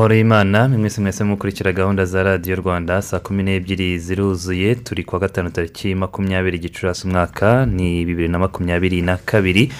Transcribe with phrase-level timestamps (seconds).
[0.00, 5.20] Amahoro y'imana mwese mwese mukurikira gahunda za radiyo rwanda saa kumi n'ebyiri ziruzuye turi kuwa
[5.20, 9.72] gatanu tariki makumyabiri gicurasi umwaka ni bibiri na makumyabiri na kabiri.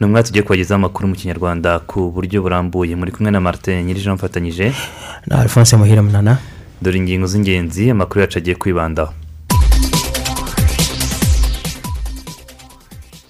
[0.00, 2.94] Ni umwaka tugiye kubagezaho amakuru mu kinyarwanda ku buryo burambuye.
[2.96, 4.72] Muri kumwe na martin nyirije mfatanyije
[5.26, 6.38] na alphonse muhire munana.
[6.82, 9.12] Dore ingingo z'ingenzi amakuru yacu agiye kwibandaho.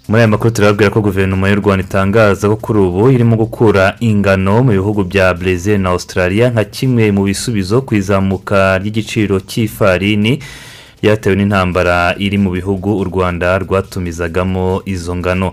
[0.08, 4.62] Muri aya makuru turababwira ko guverinoma y'u rwanda itangaza ko kuri ubu irimo gukura ingano
[4.62, 10.38] mu bihugu bya brezil na australia nka kimwe mu bisubizo ku izamuka ry'igiciro cy'ifarini
[11.02, 15.52] ryatewe n'intambara iri mu bihugu u rwanda rwatumizagamo izo ngano.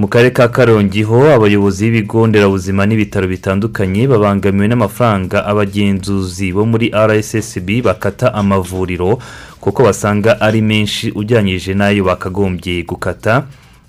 [0.00, 6.88] Mu karere ka karongi ho abayobozi b'ibigo nderabuzima n'ibitaro bitandukanye babangamiwe n'amafaranga abagenzuzi bo muri
[6.88, 9.20] rssb bakata amavuriro
[9.60, 13.44] kuko basanga ari menshi ugereranyije n'ayo bakagombye gukata.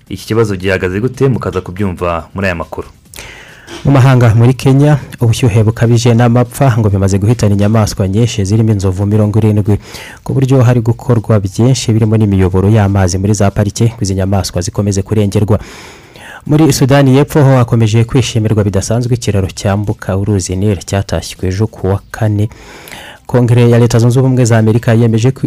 [0.08, 1.28] Iki kibazo gihagaze gute?
[1.28, 2.88] Mukaza kubyumva muri aya makuru.
[3.84, 9.38] Mu mahanga muri kenya ubushyuhe bukabije n'amapfa ngo bimaze guhitana inyamaswa nyinshi zirimo inzovu mirongo
[9.38, 9.78] irindwi.
[10.24, 15.02] Ku buryo hari gukorwa byinshi birimo n'imiyoboro y'amazi muri za parike ngo izi nyamaswa zikomeze
[15.02, 15.58] kurengerwa.
[16.46, 22.00] Muri sudani y'epfo ho hakomeje kwishimirwa bidasanzwe ikiraro cyambuka uruzi nile cyatashywe ejo ku wa
[22.10, 22.48] kane.
[23.26, 24.92] Kongere ya leta zunze ubumwe za amerika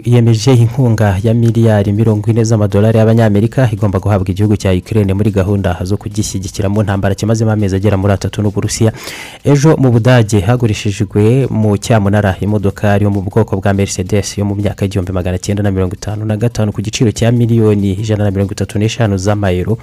[0.05, 5.77] yemeje inkunga ya miliyari mirongo ine z'amadolari y'abanyamerika igomba guhabwa igihugu cya ukraine muri gahunda
[5.83, 8.91] zo kugishyigikira mu ntambara kimazemo amezi agera muri atatu n'uburusiya.
[9.43, 14.85] Ejo mu budage hagurishijwe mu cyamunara imodoka yo mu bwoko bwa mercedes yo mu myaka
[14.85, 18.51] y'igihumbi magana cyenda na mirongo itanu na gatanu ku giciro cya miliyoni ijana na mirongo
[18.51, 19.77] itatu n'eshanu z'amayero.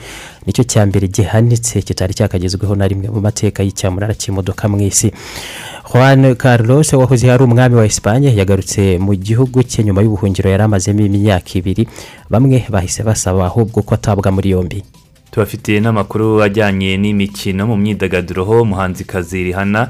[0.47, 5.13] Nicyo cya mbere gihanitse kitari cyakagezweho na rimwe mu mateka y'icyamunara cy'imodoka mu isi.
[5.93, 11.01] Juan carlos wahoze ari umwami wa esipanye yagarutse mu gihugu cye nyuma y'ubuhungiro yari amazemo
[11.05, 11.85] imyaka ibiri.
[12.31, 14.83] Bamwe bahise basaba ahubwo ko atabwa muri yombi.
[15.31, 19.89] Tubafitiye n'amakuru ajyanye n'imikino mu myidagaduro ho umuhanzikazi rihana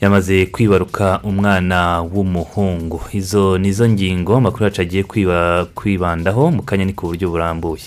[0.00, 3.00] yamaze kwibaruka umwana w'umuhungu.
[3.12, 5.02] Izo ni zo ngingo amakuru yacu agiye
[5.74, 7.86] kwibandaho mu kanya ni ku buryo burambuye.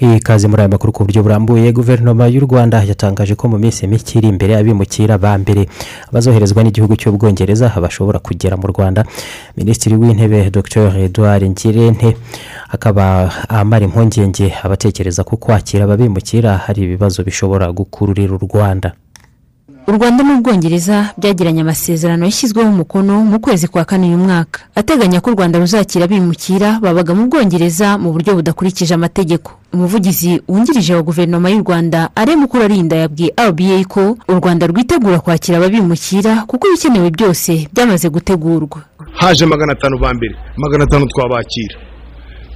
[0.00, 4.18] Ikaze muri aya makuru ku buryo burambuye guverinoma y'u rwanda yatangaje ko mu minsi mike
[4.18, 5.68] iri imbere abimukira ba mbere.
[6.12, 9.04] Bazoherezwa n'igihugu cy'ubwongereza bashobora kugera mu rwanda.
[9.56, 10.92] Minisitiri w'intebe dr.
[11.00, 12.16] Edouard ngirente
[12.68, 18.92] akaba amara impungenge abatekereza ko kwakira ababimukira hari ibibazo bishobora gukururira u rwanda.
[19.88, 24.60] U rwanda n'ubwongereza byagiranye amasezerano yashyizweho umukono mu kwezi kwa kane uyu mwaka.
[24.74, 29.50] Ateganya ko u rwanda ruzakira abimukira babaga mu bwongereza mu buryo budakurikije amategeko.
[29.74, 35.58] Umuvugizi wungirije wa guverinoma y'u rwanda aremukuru arinda yabwiye rba ko u rwanda rwitegura kwakira
[35.58, 38.82] ababimukira kuko ibikenewe byose byamaze gutegurwa.
[39.12, 41.76] Haje magana atanu ba mbere magana atanu twabakira.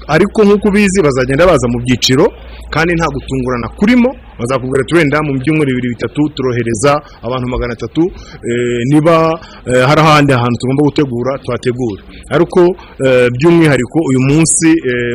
[0.09, 2.27] Ariko nk'uko ubizi bazagenda baza mu byiciro
[2.75, 4.11] kandi nta gutungurana kurimo.
[4.41, 6.93] Bazakubwira ati wenda mu byumweru bibiri bitatu turohereza
[7.27, 8.03] abantu magana atatu
[8.91, 9.15] niba
[9.89, 12.01] hari ahandi hantu tugomba gutegura tuhategura
[12.35, 12.61] ariko
[13.35, 14.69] by'umwihariko uyu munsi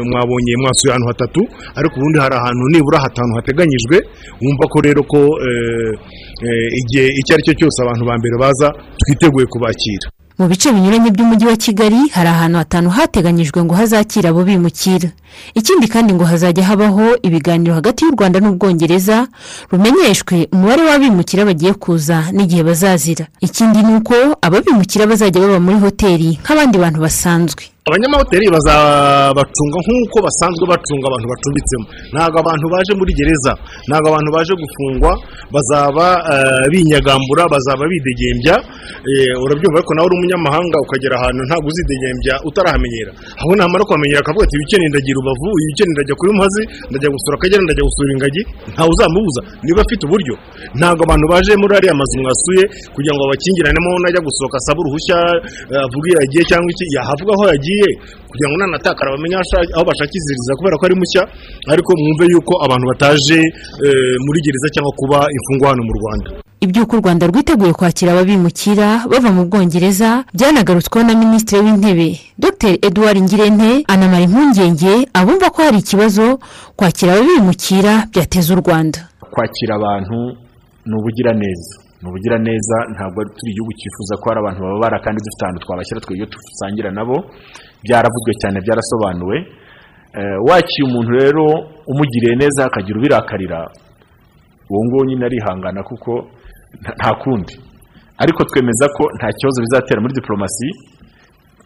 [0.09, 1.41] mwabonye mwasuye ahantu hatatu
[1.80, 3.97] ariko ubundi hari ahantu nibura hatanu hateganyijwe
[4.41, 5.22] wumva ko rero ko
[6.81, 8.68] igihe icyo ari cyo cyose abantu ba mbere baza
[9.02, 10.07] twiteguye kubakira.
[10.38, 15.09] Mu bice binyuranye by'umujyi wa kigali hari ahantu hatanu hateganyijwe ngo hazakire abo bimukira.
[15.53, 19.27] Ikindi kandi ngo hazajya habaho ibiganiro hagati y'u rwanda n'ubwongereza
[19.71, 23.25] rumenyeshwe umubare w'abimukira bagiye kuza n'igihe bazazira.
[23.42, 27.63] Ikindi ni uko ababimukira bazajya baba muri hoteli nk'abandi bantu basanzwe.
[27.90, 31.86] Abanyamahoteli bazabacunga nk'uko basanzwe bacunga abantu bacumbitsemo.
[32.14, 33.54] Ntabwo abantu baje muri gereza
[33.88, 35.12] ntabwo abantu baje gufungwa
[35.54, 36.06] bazaba
[36.74, 38.56] binyagambura bazaba bidegembya.
[39.44, 43.12] Urabyumva ariko nawe uri umunyamahanga ukagera ahantu ntabwo uzidegembya utarahamenyera.
[43.42, 47.62] Aho namara kuhamenyera akavuga ati ibikeneye ndagira urubavu ibikeneye ndajya kuri muhazi ndajya gusura akagera
[47.66, 48.42] ndajya gusura ingagi.
[48.74, 49.42] Ntawe uzamubuza.
[49.66, 50.36] Niba afite uburyo.
[50.80, 52.64] Ntabwo abantu baje muri ariya mazu mwasuye
[52.96, 55.18] kugira ngo babakingiranemo najya gusohoka asaba uruhushya
[55.86, 56.86] avuge yagiye cyangwa iki.
[56.98, 58.00] Yahavuga aho yagiye agiye
[58.30, 61.22] kugira ngo nanatakara bamenye aho asha- aho bashakishiriza kubera ko ari mushya
[61.74, 63.39] ariko mwumve yuko abantu bataje
[63.86, 66.30] eh, muri gereza cyangwa kuba imfungwa hano mu rwanda.
[66.66, 72.07] Iby'uko u rwanda rwiteguye kwakira ababimukira bava mu bwongereza byanagarutsweho na minisitiri w'intebe
[72.39, 72.72] dr.
[72.88, 76.39] Edouard ngirente anamara impungenge abumva ko hari ikibazo
[76.77, 79.00] kwakira ababimukira byateza u rwanda.
[79.33, 80.18] Kwakira abantu
[80.88, 81.75] ni ubugiraneza.
[82.01, 86.13] Ni ubugiraneza ntabwo turi igihugu cyifuza ko hari abantu bababara kandi dufite ahantu twabashyira twe
[86.18, 87.18] iyo dusangira nabo.
[87.86, 89.38] Byaravuzwe cyane byarasobanuwe.
[90.20, 91.46] Eh, wakiye umuntu rero
[91.92, 93.60] umugiriye neza akagira ubirakarira
[94.72, 96.12] uwo nguwo nyine arihangana kuko
[96.82, 97.54] nta- kundi.
[98.24, 100.70] Ariko twemeza ko nta kibazo bizatera muri diporomasi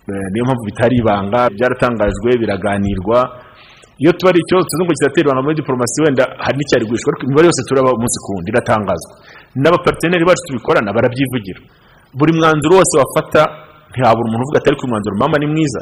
[0.10, 3.20] Eh, niyo mpamvu bitari ibanga byaratangajwe biraganirwa.
[4.02, 4.66] Iyo tuba ari ikibazo
[4.98, 8.50] kiratera ibanga muri diporomasi wenda hari n'icyari guhishwa ariko imibare yose turaba umunsi ku wundi
[8.54, 9.14] iratangazwa.
[9.62, 11.60] N'abaparteneri bacu tubikorana barabyivugira.
[12.18, 13.42] Buri mwanzuro wose wafata
[14.00, 15.16] ntihabura umuntu uvuga ati ariko uyu mwanzuro.
[15.20, 15.80] Mama ni mwiza.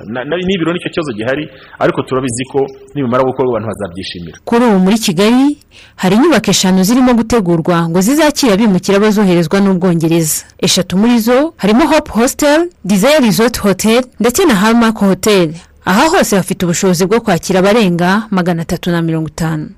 [0.48, 1.44] N'ibiro ni cyo kibazo gihari
[1.80, 2.60] ariko turabizi ko
[2.96, 4.38] nibimara gukorwa abantu bazabyishimira.
[4.46, 5.58] Kuri ubu muri kigali
[5.96, 10.46] hari inyubako eshanu zirimo gutegurwa ngo zizakire abimukira bazoherezwa n'ubwongereza.
[10.66, 15.54] Eshatu muri zo harimo hope hostel desire resort hotel ndetse na harmark hotel.
[15.86, 19.70] Aha hose hafite ubushobozi bwo kwakira abarenga magana atatu na mirongo itanu.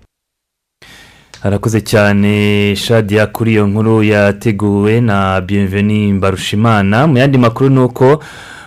[1.43, 7.07] Harakoze cyane shadiya kuri iyo nkuru yateguwe na bienveni mbarushimana.
[7.07, 8.19] Mu yandi makuru ni uko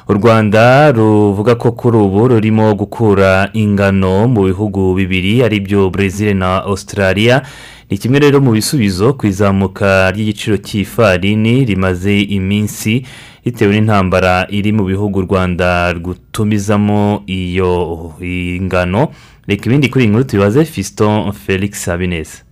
[0.08, 6.36] u rwanda ruvuga ko kuri ubu rurimo gukura ingano mu bihugu bibiri ari byo brezil
[6.36, 7.42] na australia.
[7.90, 13.04] Ni kimwe rero mu bisubizo ku izamuka ry'igiciro cy'ifarini rimaze iminsi
[13.44, 18.12] bitewe n'intambara iri mu bihugu u rwanda rutumizamo iyo
[18.56, 19.12] ingano.
[19.46, 22.48] Reka ibindi kuri iyi nkuru tubibaze fiston felix habineza.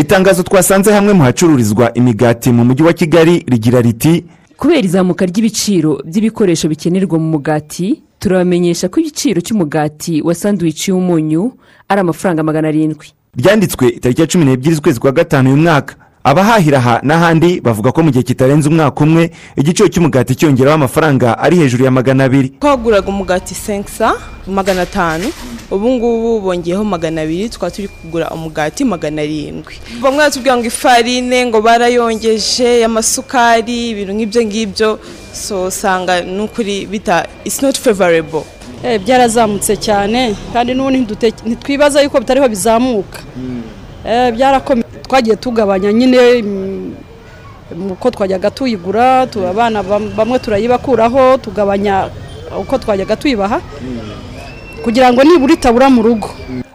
[0.00, 4.24] Itangazo twasanze hamwe mu hacururizwa imigati mu mujyi wa kigali rigira riti
[4.56, 11.52] kubera izamuka ry'ibiciro by'ibikoresho bikenerwa mu mugati turabamenyesha ko igiciro cy'umugati wa sanduwici y'umunyu
[11.88, 13.06] ari amafaranga magana arindwi.
[13.36, 15.94] Ryanditswe itariki ya cumi n'ebyiri z'ukwezi kwa gatanu uyu mwaka.
[16.24, 21.56] Abahahira aha n'ahandi bavuga ko mu gihe kitarenze umwaka umwe igiciro cy'umugati cyongeraho amafaranga ari
[21.56, 22.48] hejuru ya magana abiri.
[22.60, 24.12] Twaguraga umugati senkisa
[24.46, 25.32] magana atanu
[25.70, 29.74] ubu ngubu bongeyeho magana abiri tukaba turi kugura umugati magana arindwi.
[30.02, 34.90] Bamwe batubwira ngo ifarine ngo barayongeje amasukari ibintu nk'ibyo ngibyo
[35.32, 38.44] so usanga ni ukuri bita isi noti fevarebo
[39.04, 41.16] byarazamutse cyane kandi n'ubundi
[41.48, 43.18] ntitwibaza yuko bitariho bizamuka.
[44.36, 46.18] Byarakomeye twagiye tugabanya nyine
[47.90, 49.82] uko twajyaga tuyigura abana
[50.16, 52.06] bamwe turayibakuraho tugabanya
[52.60, 53.60] uko twajyaga tuyibaha
[54.84, 56.30] kugira ngo nibura itabura mu rugo.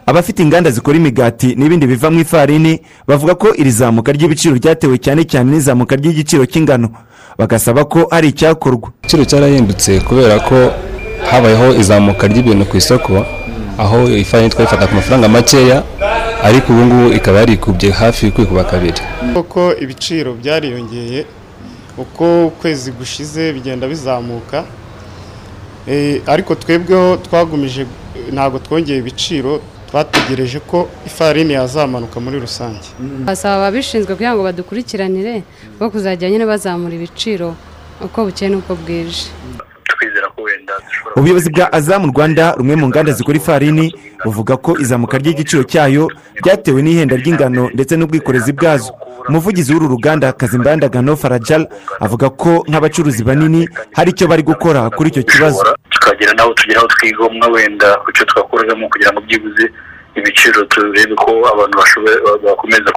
[0.06, 5.24] Abafite inganda zikora imigati n'ibindi biva mu ifarini bavuga ko iri zamuka ry'ibiciro ryatewe cyane
[5.24, 6.88] cyane n'izamuka ry'igiciro cy'ingano.
[7.38, 8.92] Bagasaba ko hari icyakorwa.
[9.02, 10.70] Igiciro cyarahindutse kubera ko
[11.30, 13.26] habayeho izamuka ry'ibintu ku isoko
[13.78, 15.82] aho ifarini twayifata ku mafaranga makeya
[16.42, 19.00] ariko ubu ngubu ikaba yarikubye hafi kwikuba kabiri.
[19.34, 21.26] Kuko ibiciro byariyongeye
[21.98, 24.64] uko ukwezi gushize bigenda bizamuka
[26.26, 27.86] ariko twebweho twagumije
[28.32, 32.86] ntabwo twongeye ibiciro twategereje ko ifarini yazamanuka muri rusange.
[33.24, 35.42] Basaba ababishinzwe kugira ngo badukurikiranire
[35.78, 37.54] bo kuzajya nyine bazamura ibiciro
[38.04, 39.26] uko bukeye n'uko bwije.
[41.16, 46.08] Ubuyobozi bwa azamu rwanda rumwe mu nganda zikora ifarini buvuga ko izamuka ry'igiciro cyayo
[46.42, 48.92] ryatewe n'ihenda ry'ingano ndetse n'ubwikorezi bwazo.
[49.28, 51.66] Umuvugizi w'uru ruganda kazimbandagano farajal
[52.00, 55.62] avuga ko nk'abacuruzi banini hari icyo bari gukora kuri icyo kibazo.
[55.90, 59.64] Tukagira n'aho tugera aho twigomwa wenda ku cyo twakoragamo kugira ngo byibuze
[60.14, 61.74] ibiciro turebe ko abantu
[62.44, 62.90] bakomeza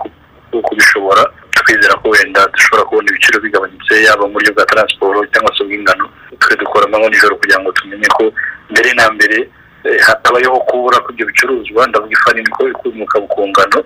[0.68, 1.24] kubishobora.
[1.70, 6.06] Twizera ko wenda dushobora kubona ibiciro bigabanyutse yaba mu buryo bwa taransiporo cyangwa se ubw'ingano
[6.42, 8.24] twe dukora amanywa nijoro kugira ngo tumenye ko
[8.74, 9.38] mbere na mbere
[10.08, 11.88] hatabayeho kubura kw'ibyo bicuruzwa.
[11.88, 13.80] Ndavuga ifarini ko ikomoka ku ngano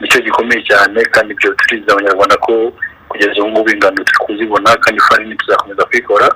[0.00, 2.72] ni cyo gikomeye cyane kandi ibyo turiza abanyarwanda ko
[3.08, 6.28] kugeza ubu ngubu ingano turi kuzibona kandi ifarini tuzakomeza kuyikora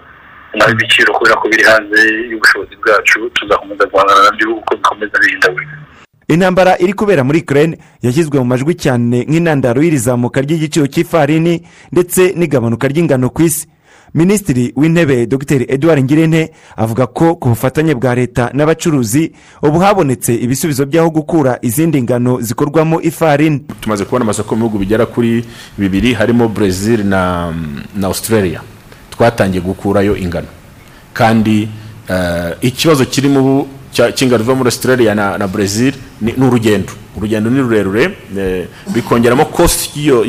[0.56, 5.76] naho ibiciro kubera ko biri hanze y'ubushobozi bwacu tuzakomeza guhangana na byo uko bikomeza bihindagurika
[6.28, 11.62] intambara iri kubera muri ukraine yashyizwe mu majwi cyane nk'intandaro y'iri zamuka ry'igiciro cy'ifarini
[11.92, 13.66] ndetse n'igabanuka ry'ingano ku isi.
[14.14, 15.62] Minisitiri w'intebe dr.
[15.68, 22.02] Edouard ngirente avuga ko ku bufatanye bwa leta n'abacuruzi ubu habonetse ibisubizo by'aho gukura izindi
[22.02, 23.60] ngano zikorwamo ifarini.
[23.80, 25.44] Tumaze kubona amasoko mu bihugu bigera kuri
[25.78, 27.52] bibiri harimo brezil na
[27.96, 28.60] na australia.
[29.10, 30.46] Twatangiye gukurayo ingano.
[31.12, 31.68] Kandi
[32.62, 38.18] ikibazo kirimo ubu cy'ingano iva muri australia na, na brezil ni urugendo urugendo ni rurerure
[38.94, 40.24] bikongeramo cost y'iyo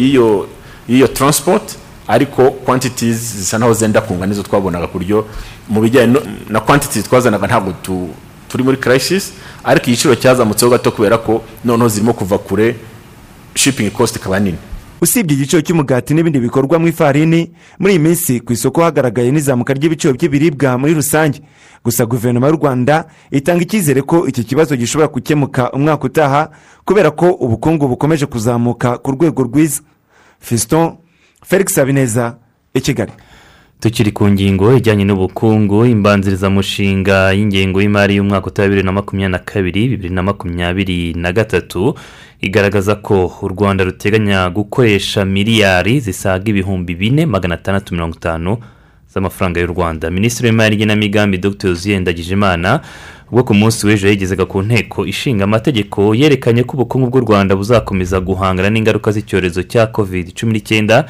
[0.88, 1.64] y'iyo transport
[2.08, 5.26] ariko quantities zisa naho zenda kunga nizo twabonaga ku buryo
[5.70, 6.20] mu bijyanye
[6.50, 8.10] na quantities twazanaga ntabwo tu-
[8.50, 12.76] turi muri crisis ariko igiciro cyazamutseho gato kubera ko noneho zirimo kuva kure
[13.56, 14.58] shipping cost ikaba nini.
[15.02, 20.14] Usibye igiciro cy'umugati n'ibindi bikorwa mu ifarini muri iyi minsi ku isoko hagaragaye n'izamuka ry'ibiciro
[20.14, 21.42] by'ibiribwa muri rusange.
[21.84, 26.50] Gusa guverinoma y'u rwanda itanga icyizere ko iki kibazo gishobora gukemuka umwaka utaha
[26.86, 29.82] kubera ko ubukungu bukomeje kuzamuka ku rwego rwiza.
[30.40, 30.98] Fiston
[31.46, 32.38] felix habineza
[32.74, 33.12] i kigali.
[33.80, 39.82] Tukiri ku ngingo ijyanye n'ubukungu imbanzirizamushinga y'ingengo y'imari y'umwaka utaha bibiri na makumyabiri na kabiri
[39.90, 41.94] bibiri na makumyabiri na gatatu
[42.50, 48.58] igaragaza ko u rwanda ruteganya gukoresha miliyari zisaga ibihumbi bine magana atandatu mirongo itanu
[49.14, 50.12] z'amafaranga y'u rwanda.
[50.12, 51.74] Minisitiri w'imari n'igenamigambi dr.
[52.00, 52.82] Ndagijimana
[53.32, 58.20] ubwo ku munsi w'ejo yagezaga ku nteko ishinga amategeko yerekanye ko ubukungu bw'u rwanda buzakomeza
[58.22, 61.06] guhangana n'ingaruka z'icyorezo cya covid cumi n'icyenda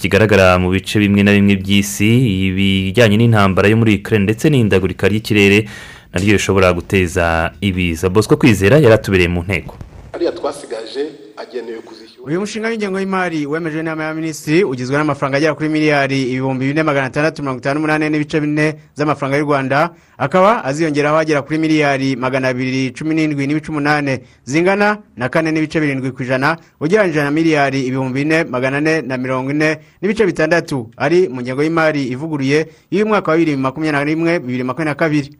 [0.00, 2.10] kigaragara mu bice bimwe na bimwe by'isi.
[2.46, 5.66] Ibijyanye n'intambara yo muri ukraine ndetse n'ihindagurika ry'ikirere
[6.14, 8.06] naryo rishobora guteza ibiza.
[8.08, 9.74] Bosco kwizera yaratubereye mu nteko.
[10.16, 11.02] Ariya twasigaje
[11.36, 12.24] agenewe kuzishyura.
[12.26, 17.06] Uyu mushinga w'ingengo y'imari wemejwe n'inama y'abaminisitiri ugizwe n'amafaranga agera kuri miliyari ibihumbi bine magana
[17.06, 22.48] atandatu mirongo itanu n'umunani n'ibice bine z'amafaranga y'u rwanda akaba aziyongeraho agera kuri miliyari magana
[22.48, 27.84] abiri cumi n'indwi n'ibice umunani zingana na kane n'ibice birindwi ku ijana ugereranyije na miliyari
[27.86, 33.30] ibihumbi bine magana ane na mirongo ine n'ibice bitandatu ari mu ngengo y'imari ivuguruye y'umwaka
[33.30, 35.30] wa bibiri makumyabiri na rimwe bibiri makumyabiri na kabiri.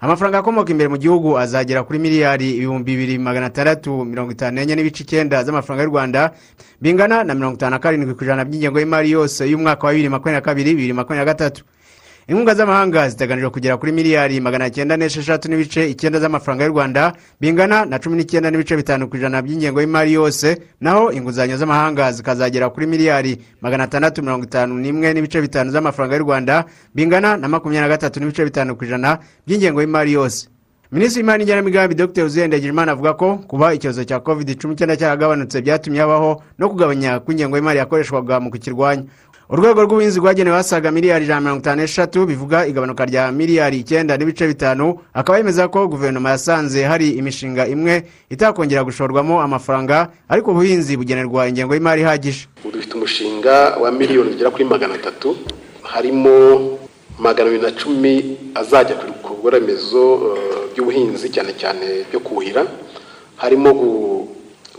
[0.00, 4.74] Amafaranga akomoka imbere mu gihugu azagera kuri miliyari ibihumbi bibiri magana atandatu mirongo itanu n'enye
[4.76, 6.32] n'ibice icyenda z'amafaranga y'u rwanda
[6.80, 10.40] bingana na mirongo itanu na karindwi ku ijana by'ingengo y'imari yose y'umwaka wa bibiri makumyabiri
[10.40, 11.64] na kabiri bibiri makumyabiri na gatatu.
[12.28, 17.84] Inkunga z'amahanga ziteganijwe kugera kuri miliyari magana cyenda n'esheshatu n'ibice icyenda z'amafaranga y'u rwanda bingana
[17.86, 22.86] na cumi n'icyenda n'ibice bitanu ku ijana by'ingengo y'imari yose naho inguzanyo z'amahanga zikazagera kuri
[22.86, 26.64] miliyari magana atandatu mirongo itanu n'imwe n'ibice bitanu z'amafaranga y'u rwanda
[26.94, 30.48] bingana na makumyabiri na gatatu n'ibice bitanu ku ijana by'ingengo y'imari yose.
[30.92, 32.24] Minisitiri w'imari n'igenamigambi dr.
[32.24, 37.56] Uzendegimana avuga ko kuba icyorezo cya covid cumi n'icyenda cyaragabanutse byatumye habaho no kugabanya kw'ingengo
[37.56, 39.02] y'imari yakoreshwaga mu kukirwanya.
[39.50, 44.16] Urwego rw'ubuhinzi rwagenewe hasaga miliyari ijana na mirongo itanu n'eshatu bivuga igabanuka rya miliyari icyenda
[44.16, 50.96] n'ibice bitanu akaba yemeza ko guverinoma yasanze hari imishinga imwe itakongera gushorwamo amafaranga ariko ubuhinzi
[50.96, 52.48] bugenerwa ingengo y'imari ihagije.
[52.64, 55.36] Ubu dufite umushinga wa miliyoni zigera kuri magana atatu
[55.82, 56.34] harimo
[57.18, 58.12] magana abiri na cumi
[58.54, 62.66] azajya ku bikorwa remezo eh, by'ubuhinzi cyane cyane byo kuhira
[63.36, 63.70] harimo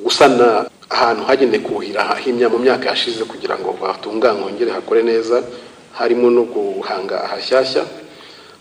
[0.04, 5.44] gusana ahantu hagenewe kuhira himya mu myaka yashize kugira ngo hatunganywe hongere hakore neza
[6.00, 7.84] harimo no guhanga ahashyashya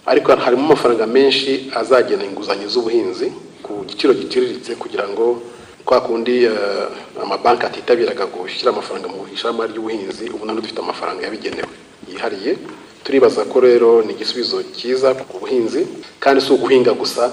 [0.06, 5.42] ariko harimo amafaranga menshi azagena inguzanyo z'ubuhinzi ku giciro giciriritse kugira ngo
[5.86, 11.68] kwa kundi eh, amabanki atitabiraga gushyira amafaranga mu ishoramari ry'ubuhinzi ubu none dufite amafaranga yabigenewe.
[12.10, 12.58] Yihariye
[13.04, 15.86] turibaza ko rero ni igisubizo cyiza ku buhinzi
[16.18, 17.30] kandi si uguhinga gusa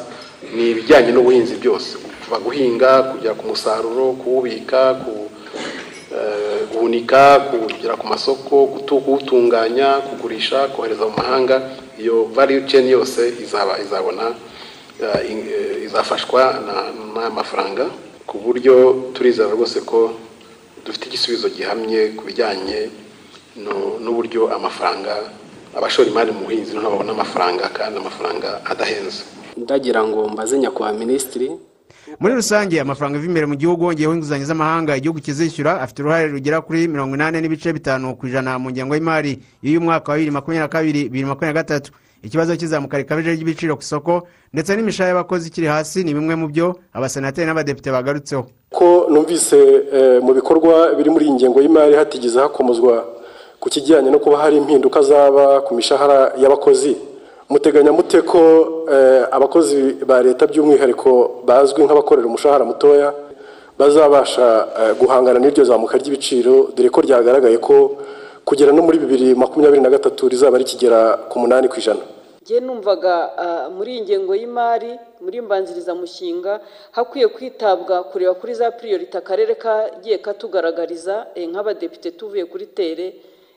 [0.56, 1.98] ni ibijyanye n'ubuhinzi byose.
[2.24, 5.14] Kuva guhinga kugera ku musaruro kuwubika ku
[6.14, 8.68] eh, guhunika kugera ku masoko
[9.06, 11.56] kuwutunganya kugurisha kohereza mu mahanga
[12.00, 14.26] iyo value chain yose izaba izabona
[15.02, 17.86] eh, eh, izafashwa na- n'aya mafaranga
[18.28, 18.76] ku buryo
[19.14, 20.14] turizera rwose ko
[20.86, 22.90] dufite igisubizo gihamye ku bijyanye
[24.04, 25.14] n'uburyo amafaranga
[25.78, 29.24] abashora imari mu buhinzi babona amafaranga kandi amafaranga adahenze.
[29.58, 31.52] Ndagira ngo mbaze nyakubahwa minisitiri.
[32.20, 36.62] Muri rusange amafaranga ava imbere mu gihugu wongeyeho inguzanyo z'amahanga igihugu kizishyura afite uruhare rugera
[36.62, 40.62] kuri mirongo inani n'ibice bitanu ku ijana mu ngengo y'imari y'uyu mwaka wa bibiri makumyabiri
[40.64, 41.92] na kabiri bibiri makumyabiri na gatatu.
[42.24, 46.76] Ikibazo cy'izamuka rikabije ry'ibiciro ku isoko ndetse n'imishahara y'abakozi ikiri hasi ni bimwe mu byo
[46.94, 48.46] abasenateri n'abadepite bagarutseho.
[48.72, 49.58] Ko numvise
[49.94, 53.06] eh, mu bikorwa biri muri iyi ngengo y'imari hatigeze hakomozwa
[53.60, 56.96] ku kijyanye no kuba hari impinduka zaba ku mishahara y'abakozi.
[57.54, 58.42] Muteganya mute ko
[58.96, 61.12] eh, abakozi ba leta by'umwihariko
[61.46, 63.14] bazwi nk'abakorera umushahara mutoya
[63.80, 64.48] bazabasha
[64.80, 67.76] eh, guhangana n'iryo zamuka ry'ibiciro dore ko ryagaragaye ko
[68.46, 72.02] kugera no muri bibiri makumyabiri na gatatu rizaba rikigera ku munani ku ijana.
[72.44, 74.92] Njye numvaga ah, muri iyi ngengo y'imari
[75.24, 76.60] muri mbanzirizamushinga
[76.92, 83.08] hakwiye kwitabwa kureba kuri za piriyorite akarere kagiye katugaragariza eh, nk'abadepite tuvuye kuri tere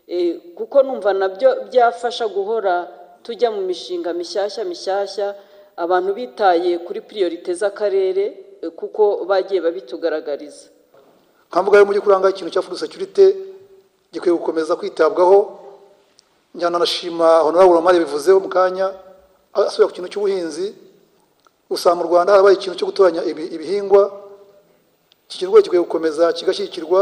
[0.06, 2.86] eh, kuko numva na byo byafasha guhora
[3.26, 5.34] tujya mu mishinga mishyashya mishyashya
[5.76, 8.24] abantu bitaye kuri piriyorite z'akarere
[8.62, 10.70] eh, kuko bagiye babitugaragariza.
[11.52, 13.26] Rero mu kuranga ikintu cya fudu sekirite
[14.12, 15.38] gikwiye gukomeza kwitabwaho.
[16.54, 18.94] Njyana nashima honorable mari bivuzeho mu kanya
[19.52, 20.66] asubira ku kintu cy'ubuhinzi.
[21.70, 24.02] Usanga mu rwanda harabaye ikintu cyo gutoranya ibi- ibihingwa
[25.28, 27.00] iki rwose gikwiye gukomeza kigashyigikirwa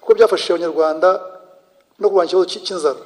[0.00, 1.08] kuko byafashije abanyarwanda
[2.00, 3.00] no kurwanya ikibazo cy- cy'inzara.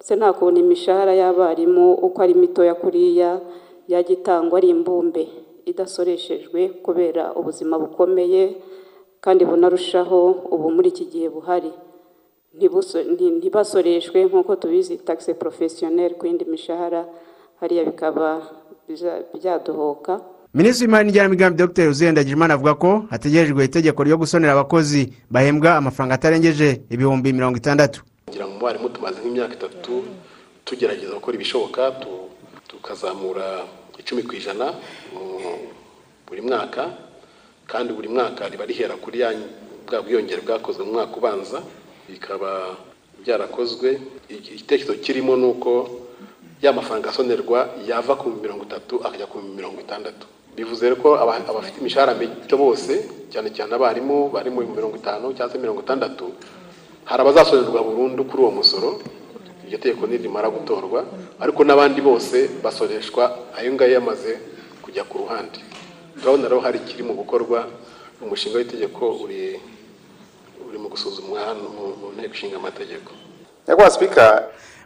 [0.00, 3.40] Se nta kuntu imishahara y'abarimu uko ari mitoya kuriya
[3.88, 5.28] yajya itangwa ari imbumbe
[5.70, 8.56] idasoreshejwe kubera ubuzima bukomeye
[9.20, 10.20] kandi bunarushaho
[10.54, 11.70] ubu muri iki gihe buhari.
[13.38, 17.04] Ntibasoreshwe nk'uko tubizi taxe professionnel ku yindi mishahara
[17.60, 18.42] hariya bikaba
[18.88, 20.20] bya- byadohoka
[20.54, 21.88] minisitiri w'imari n'igenamigambi dr.
[21.88, 28.02] Uzendagijimana avuga ko hategerejwe itegeko ryo gusonera abakozi bahembwa amafaranga atarengeje ibihumbi mirongo itandatu.
[28.30, 30.06] Kugira ngo umwarimu tumaze nk'imyaka itatu
[30.64, 32.30] tugerageza gukora ibishoboka tu-
[32.70, 33.66] tukazamura
[33.98, 34.66] icumi ku ijana
[36.26, 36.82] buri mwaka
[37.66, 39.30] kandi buri mwaka riba rihera kuri ya
[39.86, 41.58] bwa bwiyongere bwakozwe mu mwaka ubanza
[42.08, 42.76] bikaba
[43.22, 44.00] byarakozwe.
[44.30, 45.90] Igitekerezo kirimo ni uko
[46.62, 50.26] ya mafaranga asonerwa yava ku mirongo itatu akajya ku mirongo itandatu.
[50.56, 52.92] Bivuze ko aba- abafite imishahara mito bose
[53.30, 56.32] cyane cyane abarimu bari mu mirongo itanu cyangwa se mirongo itandatu
[57.10, 58.90] hari abazasonerwa burundu kuri uwo musoro.
[59.66, 61.04] Iryo tegeko nirimara gutorwa
[61.42, 63.22] ariko n'abandi bose basoreshwa
[63.58, 64.38] ayo ngayo yamaze
[64.82, 65.58] kujya ku ruhande.
[66.18, 67.66] Turabona rero hari ikiri mu gukorwa
[68.22, 69.58] umushinga w'itegeko uri
[70.68, 73.10] uri mu gusuzumwa hano mu nteko ishinga amategeko.
[73.66, 74.24] Nyakubahwa sipika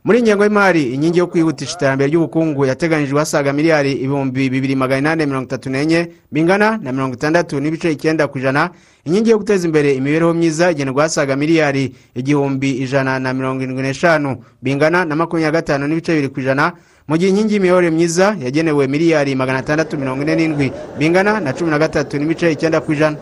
[0.04, 5.26] muri ingengo y'imari inkingi yo kwihutisha iterambere ry'ubukungu yateganyijwe hasaga miliyari ibihumbi bibiri magana inani
[5.26, 8.70] mirongo itatu n'enye bingana na mirongo itandatu n'ibice icyenda ku ijana.
[9.04, 14.36] Inkingi yo guteza imbere imibereho myiza igenerwa hasaga miliyari igihumbi ijana na mirongo irindwi n'eshanu
[14.62, 16.72] bingana na makumyabiri na gatanu n'ibice bibiri ku ijana.
[17.08, 21.70] Mu gihe inkingi y'imiyoborere myiza yagenewe miliyari magana atandatu mirongo ine n'indwi bingana na cumi
[21.70, 23.16] na gatatu n'ibice icyenda ku ijana.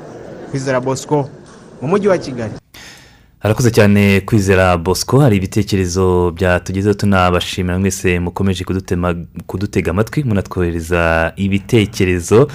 [0.51, 1.31] Kwizera bosco
[1.81, 2.55] mu mujyi wa kigali.
[3.43, 8.65] Harakoze cyane kwizera bosco hari ibitekerezo byatugezeho tunabashimira mwese mukomeje
[9.47, 12.49] kudutega amatwi munatwohereza ibitekerezo.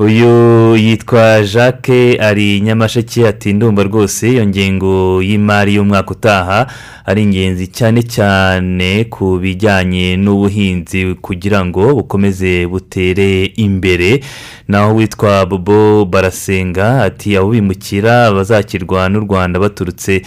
[0.00, 6.66] Uyu yitwa jacques ari nyamasheke ati ndumva rwose iyo ngengo y'imari y'umwaka utaha
[7.06, 14.20] ari ingenzi cyane cyane ku bijyanye n'ubuhinzi kugira ngo bukomeze butere imbere.
[14.68, 20.22] Naho witwa bobo barasenga ati abo bimukira bazakirwa n'u rwanda baturutse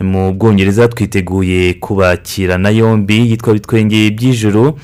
[0.00, 4.76] mu bwongereza twiteguye kubakirana yombi yitwa bitwenge by'ijuru.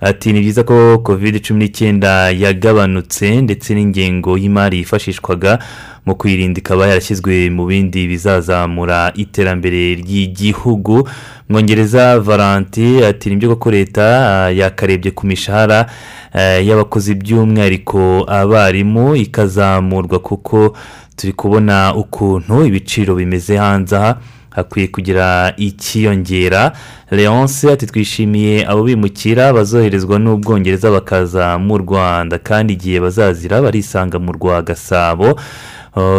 [0.00, 5.58] Ati ni byiza ko covid cumi n'icyenda yagabanutse ndetse n'ingengo y'imari yifashishwaga
[6.06, 11.08] mu kwirinda ikaba yarashyizwe mu bindi bizazamura iterambere ry'igihugu.
[11.48, 14.04] Mwongereza valanti ati ni byo koko leta
[14.44, 15.86] ah, yakarebye ku mishahara
[16.34, 20.76] eh, y'abakozi by'umwihariko abarimu ikazamurwa kuko
[21.16, 24.18] turi kubona ukuntu ibiciro bimeze hanze aha.
[24.54, 26.72] Hakwiye kugira ikiyongera.
[27.10, 34.32] Leonce ati twishimiye abo bimukira bazoherezwa n'ubwongereza bakaza mu rwanda kandi igihe bazazira barisanga mu
[34.32, 35.38] rwa gasabo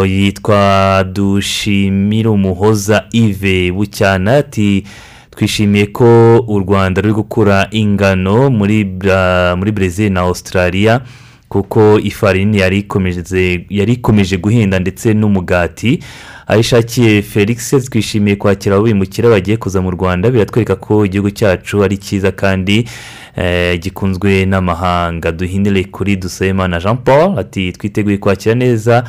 [0.06, 4.84] yitwa dushimira umuhoza ive bucyana ati
[5.30, 11.00] twishimiye ko u rwanda ruri gukura ingano muri brezil na australia
[11.48, 15.98] kuko ifarini yari ikomeje guhenda ndetse n'umugati.
[16.46, 21.96] Ayishakiye felix twishimiye kwakira abo bimukira bagiye kuza mu rwanda biratwereka ko igihugu cyacu ari
[21.98, 22.88] cyiza kandi
[23.36, 25.32] eh, gikunzwe n'amahanga.
[25.32, 29.04] Duhinire kuri dusabimana jean paul ati twiteguye kwakira neza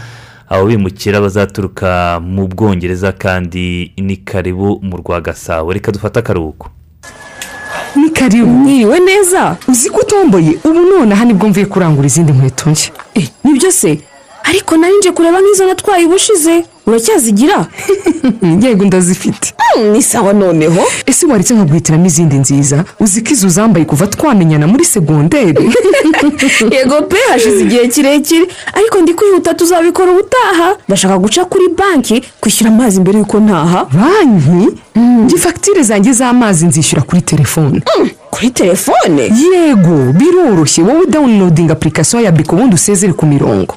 [0.50, 5.74] abo bimukira bazaturuka mu bwongereza kandi ni karibu mu rwa gasabo.
[5.74, 6.70] Reka dufate akaruhuko.
[7.96, 8.48] Ni karibu.
[8.48, 9.58] Mwiriwe neza?
[9.68, 10.58] Uzi ko utomboye?
[10.64, 12.92] Ubu nonaha ni bwo mvuye kurangura izindi nkweto nshya.
[13.16, 14.00] Eh ni byo se?
[14.50, 16.64] Ariko nari nje kureba nk'izo natwaye ubushize.
[16.88, 17.66] Uracyazigira?
[18.62, 19.54] Yego ndazifite.
[19.92, 20.84] Ni sawa noneho.
[21.06, 22.84] Ese waretse nkaguhitiramo izindi nziza?
[23.00, 25.64] Uzi ko izo uzambaye kuva twamenyana muri segonderi
[26.76, 28.48] yego pe hashize igihe kirekire.
[28.74, 30.76] Ariko ndi kwihuta tuzabikora ubutaha.
[30.88, 33.86] Ndashaka guca kuri banki kwishyura amazi mbere y'uko ntaha.
[33.94, 34.78] Banki?
[34.96, 37.82] Njye fagitire zanjye z'amazi nzishyura kuri telefone.
[38.32, 39.22] Kuri telefone?
[39.22, 40.84] Yego biroroshye.
[40.84, 43.76] Wowe dawunilodinga apurikasiyo ya biko ubundi usezere ku mirongo.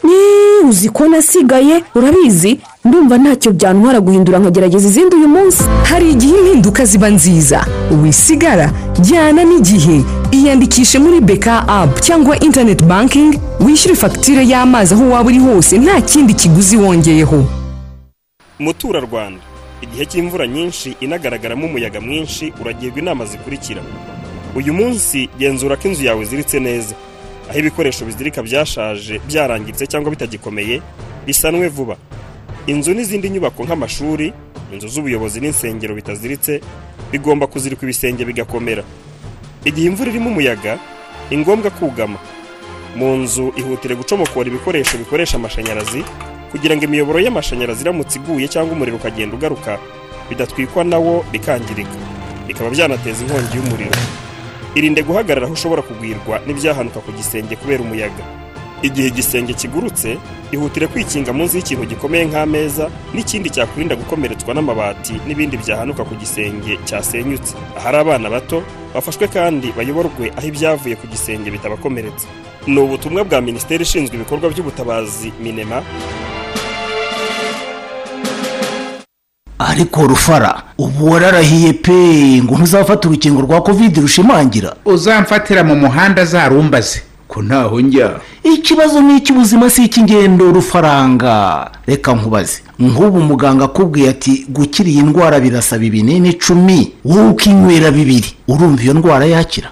[0.68, 1.82] Uzi ko nasigaye?
[1.94, 2.60] Urabizi?
[2.84, 5.62] Ndumva ntacyo byantwara guhindura nkagerageza izindi uyu munsi.
[5.84, 7.66] Hari igihe impinduka ziba nziza.
[8.02, 10.04] Wisigara jyana n'igihe.
[10.30, 15.78] Iyandikishe muri beka apu cyangwa interineti bankingi wishyure fagitire y'amazi aho waba uri hose.
[15.78, 17.44] Nta kindi kiguzi wongeyeho.
[18.58, 19.40] Muturarwanda
[19.82, 23.82] igihe cy'imvura nyinshi inagaragaramo umuyaga mwinshi uragirwa inama zikurikira.
[24.56, 26.94] Uyu munsi genzura ko inzu yawe iziritse neza.
[27.50, 30.82] Aho ibikoresho bizirika byashaje byarangiritse cyangwa bitagikomeye
[31.26, 31.96] bisanwe vuba.
[32.66, 34.32] Inzu n'izindi nyubako nk'amashuri
[34.72, 36.60] inzu z'ubuyobozi n'insengero bitaziritse
[37.12, 38.82] bigomba kuzirikwa ibisenge bigakomera.
[39.64, 40.78] Igihe imvura irimo umuyaga
[41.30, 42.18] ni ngombwa kugama
[42.96, 46.02] mu nzu ihutire gucomokora ibikoresho bikoresha amashanyarazi
[46.50, 49.78] kugira ngo imiyoboro y'amashanyarazi iramutse iguye cyangwa umuriro ukagenda ugaruka
[50.28, 51.94] bidatwikwa nawo bikangirika.
[52.46, 53.94] Bikaba byanateza inkongi y'umuriro.
[54.74, 58.24] Irinde guhagarara aho ushobora kugwirwa n'ibyahanuka ku gisenge kubera umuyaga.
[58.82, 60.16] Igihe igisenge kigurutse
[60.52, 67.52] ihutire kwikinga munsi y'ikintu gikomeye nk'ameza n'ikindi cyakurinda gukomeretswa n'amabati n'ibindi byahanuka ku gisenge cyasenyutse.
[67.76, 68.62] Ahari abana bato
[68.94, 72.24] bafashwe kandi bayoborwe aho ibyavuye ku gisenge bitabakomeretsa
[72.66, 75.82] ni ubutumwa bwa minisiteri ishinzwe ibikorwa by'ubutabazi minema.
[79.68, 81.92] Ariko rufara ubu wararahiye pe
[82.42, 84.74] ngo ntuzafate urukingo rwa kovide rushimangira.
[84.84, 88.10] Uzamfatira mu muhanda zarumbaze ko ntaho njya.
[88.54, 91.70] Ikibazo ni icy'ubuzima si icy'ingendo rufaranga.
[91.86, 92.58] Reka nkubaze.
[92.78, 98.94] Nk'ubu muganga akubwiye ati gukira iyi ndwara birasaba ibinini icumi wowe ukinywera bibiri urumva iyo
[98.94, 99.68] ndwara yakira.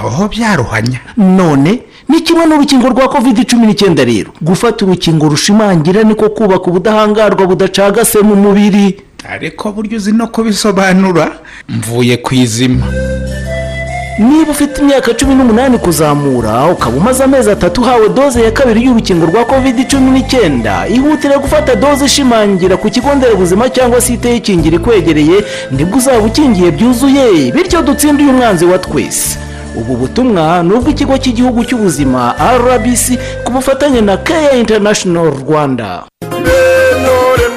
[0.00, 1.00] Aho byaruhanya.
[1.16, 4.30] None ni kimwe n'urukingo rwa kovide cumi n'icyenda rero.
[4.40, 9.00] Gufata urukingo rushimangira niko kubaka ubudahangarwa budacagase mu mubiri.
[9.28, 11.32] Ariko buryo uzi no kubisobanura
[11.68, 12.86] mvuye ku izima.
[14.18, 19.26] Niba ufite imyaka cumi n'umunani kuzamura ukaba umaze amezi atatu uhawe doze ya kabiri y'urukingo
[19.26, 25.44] rwa kovide cumi n'icyenda ihutire gufata doze ishimangira ku kigo nderabuzima cyangwa se iteyikingira ikwegereye
[25.70, 27.52] ni bwo uzaba ukingiye byuzuye.
[27.52, 29.38] Bityo dutsinde uyu mwanzi wa twese.
[29.76, 36.04] Ubu butumwa ni ubw'ikigo cy'igihugu cy'ubuzima rbc ku bufatanye na keya international rwanda.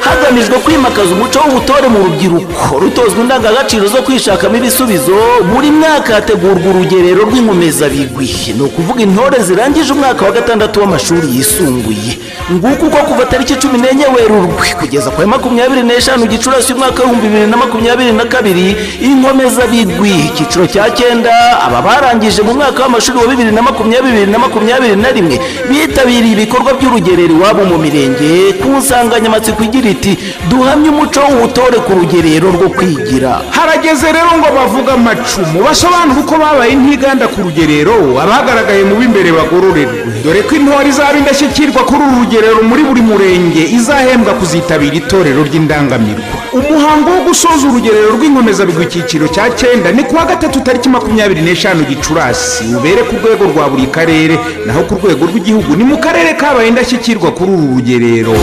[0.06, 2.80] Hagamijwe kwimakaza umuco w'ubutore mu rubyiruko.
[2.82, 5.16] Rutozwa indangagaciro zo kwishakamo ibisubizo
[5.54, 8.30] buri mwaka hategurwa urugerero rw'inkomezabigwi.
[8.58, 12.12] Ni ukuvuga intore zirangije umwaka wa gatandatu w'amashuri yisumbuye.
[12.52, 17.28] Nguko uko kuva tariki cumi n'enye werurwe kugeza ku ya makumyabiri n'eshanu gicurasi umwaka w'ibihumbi
[17.28, 20.12] bibiri na makumyabiri na kabiri inkomezabigwi.
[20.30, 21.32] Icyiciro cya cyenda
[21.66, 25.40] aba barangije mu mwaka w'amashuri wa bibiri na makumyabiri na makumyabiri na rimwe
[25.70, 28.54] bitabiriye ibikorwa by'urugerero iwabo mu mirenge.
[28.62, 30.14] Ku nsanganyamatsiko igira iti
[30.50, 33.32] duhamye umuco w'ubutore ku rugerero rwo kwigira.
[33.56, 40.00] Harageze rero ngo bavuge amacumu basobanure uko babaye ntiganda ku rugerero abagaragaye mu b'imbere bagororerwe
[40.24, 46.43] dore ko intore izaba indashyikirwa kuri uru rugerero muri buri murenge izahembwa kuzitabira itorero ry'indangamirwa.
[46.54, 52.64] Umuhango wo gusoza urugerero rw'inkomezabigwi icyiciro cya cyenda ni kuwa gatatu tariki makumyabiri n'eshanu gicurasi.
[52.78, 54.36] Ubere ku rwego rwa buri karere
[54.66, 58.34] naho ku rwego rw'igihugu ni mu karere kabaye indashyikirwa kuri uru rugerero.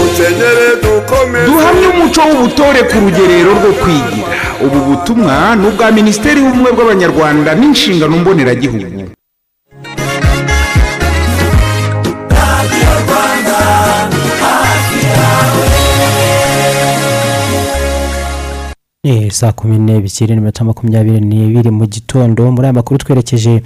[1.46, 4.28] Duhamye umuco w'ubutore ku rugerero rwo kwigira.
[4.64, 8.86] Ubu butumwa ni ubwa minisiteri y'ubumwe bw'abanyarwanda n'inshingano mboneragihugu
[19.30, 22.50] saa kumi n'ebyiri n'iminota makumyabiri n'ibiri mu gitondo.
[22.52, 23.62] Muri aya makuru twerekeje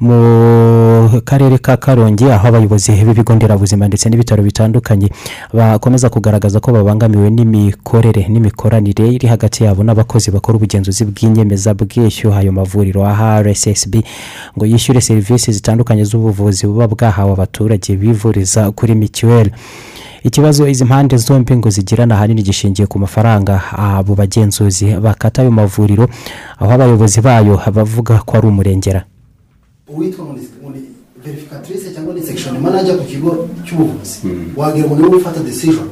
[0.00, 5.08] mu karere ka karongi aho abayobozi b'ibigo nderabuzima ndetse n'ibitaro bitandukanye
[5.52, 12.32] bakomeza kugaragaza ko babangamiwe n'imikorere n'imikoranire iri hagati yabo n'abakozi bakora ubugenzuzi bw'inyemezabwishyu.
[12.34, 13.94] Ayo mavuriro aha rssb
[14.56, 19.50] ngo yishyure serivisi zitandukanye z'ubuvuzi buba bwahawe abaturage bivuriza kuri mituweli
[20.22, 26.08] ikibazo izi mpande zombi ngo zigirana ahanini gishingiye ku mafaranga abo bagenzuzi bakata ayo mavuriro
[26.58, 29.04] aho abayobozi bayo bavuga ko ari umurengera.
[29.88, 30.24] Uwitwa
[30.62, 30.80] muri
[31.24, 34.18] verifikatirise cyangwa ni sekishoni manajya ku kigo cy'ubuvuzi.
[34.56, 35.90] Wagira ngo ni we ufata desijoni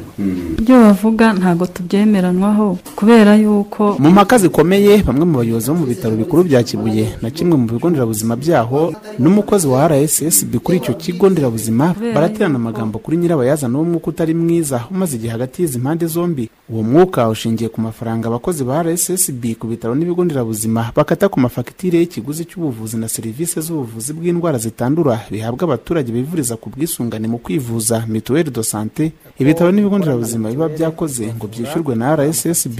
[0.58, 6.16] ibyo bavuga ntabwo tubyemeranwaho kubera yuko mu mpaka zikomeye bamwe mu bayobozi bo mu bitaro
[6.16, 11.28] bikuru bya kibuye na kimwe mu bigo nderabuzima byaho n'umukozi wa rssb kuri icyo kigo
[11.30, 16.48] nderabuzima baraterana amagambo kuri nyirabayazana w'umwuka utari mwiza umaze igihe hagati y'izi mpande zombi.
[16.68, 21.98] Uwo mwuka ushingiye ku mafaranga abakozi ba rssb ku bitaro n'ibigo nderabuzima bakata ku mafagitire
[21.98, 28.02] y'ikiguzi cy'ubuvuzi na serivisi z'ubuvuzi bw'indwara zitandura bihabwa abaturage bivuriza ku bwisungane mu kwivuza.
[28.08, 32.78] Mituweli do sante ibitaro n'ibigo nderabuzima biba byakoze ngo byishyurwe na rssb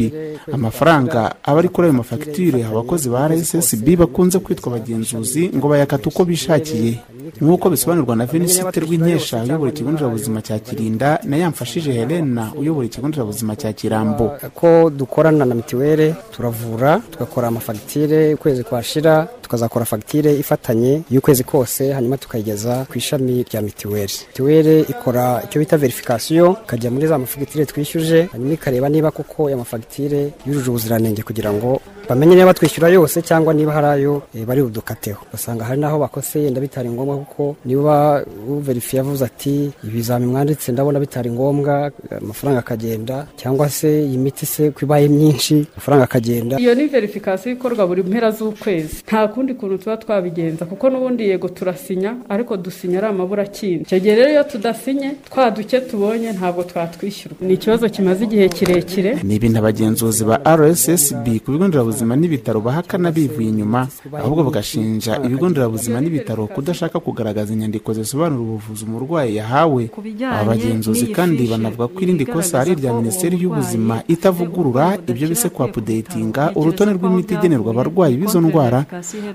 [0.53, 6.25] amafaranga aba ari kuri ayo mafagitire abakozi ba rssb bakunze kwitwa abagenzuzi ngo bayakata uko
[6.25, 6.99] bishakiye.
[7.41, 13.09] Nk'uko bisobanurwa na venisite rw'inkesha uyobora ikigo nderabuzima cya kirinda na yamfashije helena uyobora ikigo
[13.09, 14.33] nderabuzima cya kirambo.
[14.55, 22.17] Ko dukorana na mituweli turavura tugakora amafagitire ukwezi kwashira tukazakora fagitire ifatanye y'ukwezi kose hanyuma
[22.19, 28.29] tukayigeza ku ishami rya mituweli mituweli ikora icyo bita verifikasiyo ikajya muri za mafagitire twishyuje
[28.33, 33.55] hanyuma ikareba niba koko aya mafagitire yujuje ubuziranenge kugira ngo bamenye niba batwishyura yose cyangwa
[33.55, 38.25] niba hari ayo eh, bari budukateho ugasanga hari n'aho bakose yenda bitari ngombwa kuko niba
[38.49, 41.91] uverifiye avuze ati ibizami mwanditse ndabona bitari ngombwa
[42.23, 43.27] amafaranga akagenda.
[43.37, 46.61] Cyangwa se iyi miti se ko ibaye myinshi amafaranga akagenda.
[46.61, 48.97] Iyo ni verifikasiyo ikorwa buri mpera z'ukwezi.
[49.07, 54.15] Nta kundi kuntu tuba twabigenza kuko n'ubundi yego turasinya ariko dusinya ari amaburakindi icyo gihe
[54.15, 57.39] rero iyo tudasinye twa duke tubonye ntabwo twatwishyurwa.
[57.41, 59.19] Ni ikibazo kimaze igihe kirekire.
[59.23, 65.49] Ni ibintu abagenzuzi ba rssb ku bigo nderabuzima n'ibitaro bahakana bivuye inyuma ahubwo bagashinja ibigo
[65.49, 69.91] nderabuzima n'ibitaro kudashaka kugaragaza inyandiko zisobanura ubuvuzi umurwayi yahawe.
[70.33, 76.53] Aba bagenzuzi kandi banavuga ko irindi kosa ari irya minisiteri y'ubuzima itavugurura ibyo bise kwapudetinga
[76.55, 78.85] urutonde rw'imiti igenerwa abarwayi b'izo ndwara.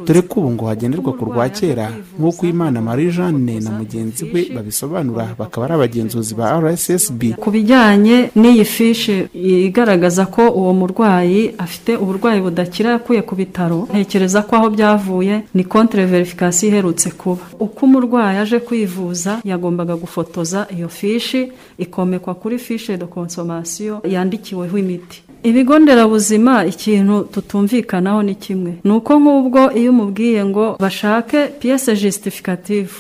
[0.06, 1.88] dore ko ubu ngo hagenderwa ku rwa kera
[2.20, 8.30] nk'uko imana marie jeanne na mugenzi we babisobanura bakaba ari abagenzuzi ba rssb ku bijyanye
[8.36, 14.68] n'iyi fishi igaragaza ko uwo murwayi afite uburwayi budakira yakuye ku bitaro ntekereza ko aho
[14.76, 17.44] byavuye ni kontere verifikasiyo iherutse kuba.
[17.60, 25.24] Uko umurwayi aje kwivuza yagombaga gufotoza iyo fishi ikomekwa kuri fishe de konsomasiyo yandikiweho imiti.
[25.44, 28.72] Ibigo nderabuzima ikintu tutumvikanaho ni kimwe.
[28.84, 32.92] Ni uko nk'ubwo iyo umubwiye ngo bashake piyese jisitifikative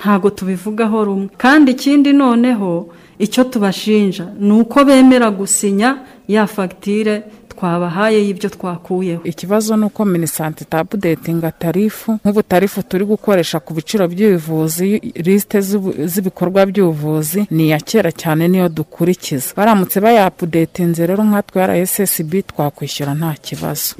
[0.00, 1.28] ntabwo tubivugaho rumwe.
[1.36, 7.22] Kandi ikindi noneho icyo tubashinja ni uko bemera gusinya ya fagitire
[7.60, 9.20] twabahaye y'ibyo twakuyeho.
[9.24, 15.60] Ikibazo ni uko minisante itabudetinga tarifu nk'ubu tarifu turi gukoresha ku biciro by'ubuvuzi lisite
[16.12, 19.52] z'ibikorwa by'ubuvuzi ni iya kera cyane niyo dukurikiza.
[19.56, 23.94] Baramutse bayapudetinze rero nkatwe rssb twakwishyura nta kibazo.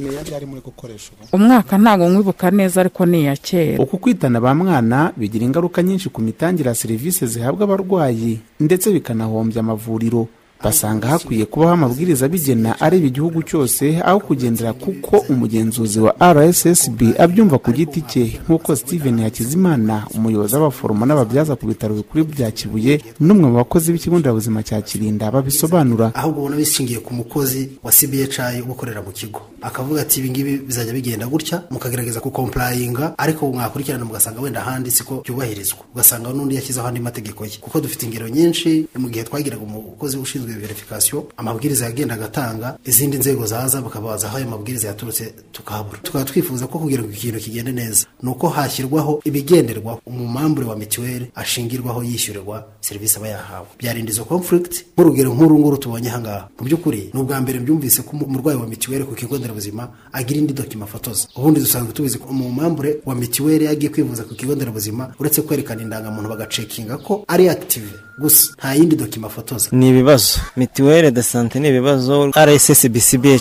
[1.32, 3.78] Umwaka ntabwo mwibuka neza ariko ni iya kera.
[3.82, 9.60] Uku kwitana ba mwana bigira ingaruka nyinshi ku mitangire ya serivisi zihabwa abarwayi ndetse bikanahombya
[9.60, 10.28] amavuriro.
[10.64, 17.58] Basanga hakwiye kubaho amabwiriza abigena areba igihugu cyose aho kugendera kuko umugenzuzi wa rssb abyumva
[17.58, 18.24] ku giti cye.
[18.44, 24.18] Nk'uko steven hakizimana umuyobozi w'abaforomo n'ababyaza ku bitaro bikuru bya kibuye n'umwe mu bakozi b'ikigo
[24.18, 26.12] nderabuzima cya kirinda babisobanura.
[26.14, 28.28] Ahubwo ubona bishingiye ku mukozi wa cbhi
[28.70, 29.49] ukorera mu kigo.
[29.62, 35.78] Akavuga ati ibingibi bizajya bigenda gutya mukagerageza kukomparayinga ariko mwakurikirana mugasanga wenda ahandi siko byubahirizwa
[35.94, 37.52] ugasanga n'undi yashyizeho andi mategeko ye.
[37.60, 43.46] Kuko dufite ingero nyinshi mu gihe twagiraga umukozi ushinzwe verifikasiyo amabwiriza yagendaga atanga izindi nzego
[43.46, 48.06] zaza bakabaza aho ayo mabwiriza yaturutse tukahabura tukaba twifuza ko kugira ngo ikintu kigende neza.
[48.22, 53.66] Ni uko hashyirwaho ibigenderwaho umumambure wa mituweli ashingirwaho yishyurirwa serivisi aba yahawe.
[53.78, 58.16] Byarinda izo conflict nk'urugero nk'uru nguru tubonye ahangaha mu by'ukuri ni ubwa mbere byumvise ko
[58.16, 62.96] umurwayi wa mituweli ku kigo nderabuzima agira indi dokima afotoza ubundi dusanzwe tubizi ko umumambure
[63.06, 67.90] wa mituweli yagiye kwivuza ku kigo nderabuzima uretse kwerekana indangamuntu bagacekinga ko ari active.
[68.20, 70.38] Gusa nta yindi dokima afotoza ni ibibazo.
[70.56, 72.30] Mituweli de sante ni ibibazo.
[72.36, 73.40] Rssbcbhi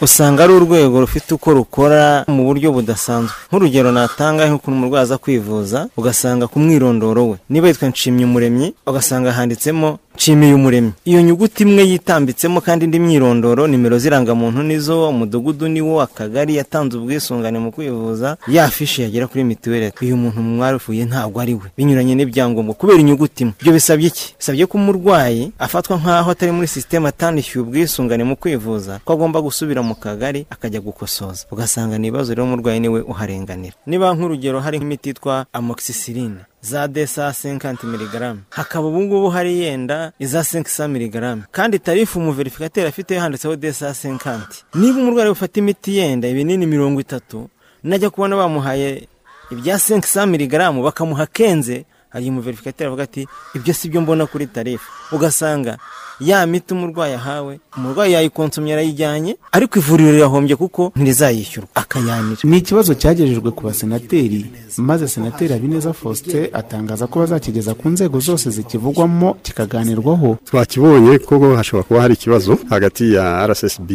[0.00, 3.34] usanga ari urwego rufite uko rukora mu buryo budasanzwe.
[3.50, 7.36] Nk'urugero natanga nk'ukuntu umurwayi aza kwivuza ugasanga ku mwirondoro we.
[7.50, 10.92] Niba yitwa nshimye umuremyi ugasanga handitsemo nshimiye umuremyi.
[11.04, 17.58] Iyo nyuguti imwe yitambitsemo kandi indi myirondoro nimero z'irangamuntu nizo umudugudu niwo akagari yatanze ubwisungane
[17.58, 18.36] mu kwivuza.
[18.48, 19.92] Ya fishi yagera kuri mituweli.
[20.02, 21.66] Uyu muntu mwarufuye ntabwo ari we.
[21.76, 23.54] Binyuranye n'ibyangombwa kubera inyuguti imwe.
[23.60, 24.34] Ibyo bisabye iki?
[24.38, 29.80] Bisabye ko umurwayi afatwa nk'aho atari muri sisiteme atanishyuye ubwisungane mu kwivuza ko agomba gusubira
[29.82, 31.46] mu kagari akajya gukosoza.
[31.50, 33.74] Ugasanga ni ibibazo rero umurwayi ni we uharenganira.
[33.86, 40.12] Niba nk'urugero hari nk'imiti yitwa amoxicilline za desa senkanti miligaramu hakaba ubu ngubu hari yenda
[40.18, 46.28] iza senkisa miligaramu kandi tarifu umuverifikateri afite handitseho desa senkanti niba umurwayi bufata imiti yenda
[46.28, 47.48] ibinini mirongo itatu
[47.82, 49.08] najya kubona bamuhaye
[49.50, 51.84] ibya senkisa miligaramu bakamuha kenze.
[52.10, 54.90] Hari umuverifikateri avuga ati ibyo si byo mbona kuri tarifu.
[55.12, 55.78] Ugasanga
[56.20, 61.70] ya miti umurwayi ahawe umurwayi yayikonsomye arayijyanye ariko ivuriro rirahombye kuko ntirizayishyurwa.
[61.74, 62.40] Akayanira.
[62.44, 64.46] Ni ikibazo cyagejejwe ku basenateri
[64.78, 70.38] maze senateri habineza faustin atangaza ko bazakigeza ku nzego zose zikivugwamo kikaganirwaho.
[70.44, 73.90] Twakibonye koko hashobora kuba hari ikibazo hagati ya rssb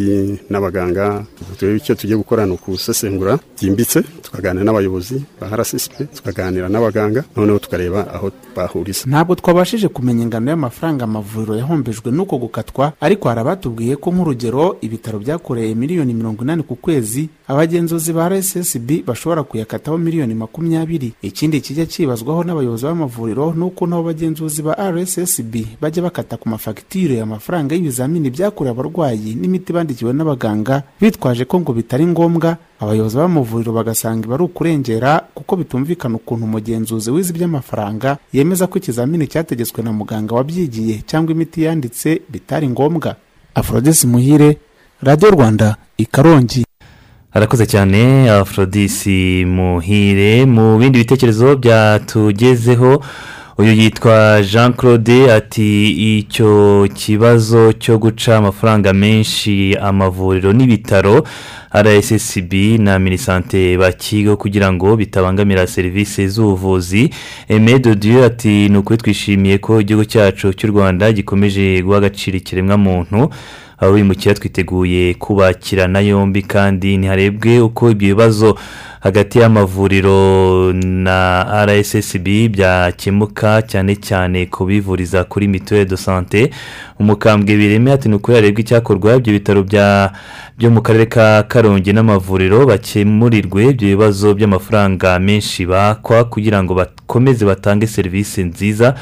[0.50, 1.24] n'abaganga.
[1.78, 8.32] Icyo tugiye gukora ni ukusesengura byimbitse tukaganira n'abayobozi ba rssb tukaganira n'abaganga noneho tukareba aho
[8.56, 9.04] bahuriza.
[9.08, 15.20] Ntabwo twabashije kumenya ingano y'amafaranga amavuriro yahombejwe n'uko gukatwa ariko hari abatubwiye ko nk'urugero ibitaro
[15.20, 21.14] byakoreye miliyoni mirongo inani ku kwezi abagenzuzi ba rssb bashobora kuyakataho miliyoni makumyabiri.
[21.22, 27.22] Ikindi kijya kibazwaho n'abayobozi b'amavuriro ni uko nabo bagenzuzi ba rssb bajya bakata ku mafagitire
[27.22, 32.58] amafaranga y'ibizamini byakorewe abarwayi n'imiti bandikiwe n'abaganga bitwaje ko ngo bitari ngombwa.
[32.80, 39.28] Abayobozi b'amavuriro bagasanga iba ari ukurengera kuko bitumvikana ukuntu umugenzuzi wize iby'amafaranga yemeza ko ikizamini
[39.32, 42.05] cyategetswe na muganga wabyigiye cyangwa imiti yanditse.
[42.30, 43.16] Bitari ngombwa.
[43.56, 44.58] Aforodesi muhire
[45.02, 46.66] radiyo rwanda i karongi.
[47.68, 50.46] Cyane afrodisi muhire.
[50.46, 53.04] Mu bindi bitekerezo byatugezeho
[53.58, 55.90] uyu yitwa jean claude ati
[56.20, 61.24] icyo kibazo cyo guca amafaranga menshi amavuriro n'ibitaro
[61.76, 67.10] rssb na minisante bakigo kugira ngo bitabangamira serivisi z'ubuvuzi.
[67.48, 73.30] Emedodiyo ati ni ukuri twishimiye ko igihugu cyacu cy'u rwanda gikomeje guha agaciro ikiremwamuntu.
[73.90, 78.58] Abimukira twiteguye kubakirana yombi kandi ntiharebwe uko ibyo bibazo
[79.00, 86.50] hagati y'amavuriro na rssb byakemuka cyane cyane ku bivuriza kuri mituweli do sante
[87.00, 89.64] umukambwe bireme ati ni ukuri harebwe icyakorwa ibyo bitaro
[90.58, 97.46] byo mu karere ka karongi n'amavuriro bakemurirwe ibyo bibazo by'amafaranga menshi bakwa kugira ngo bakomeze
[97.46, 98.96] batange serivisi nziza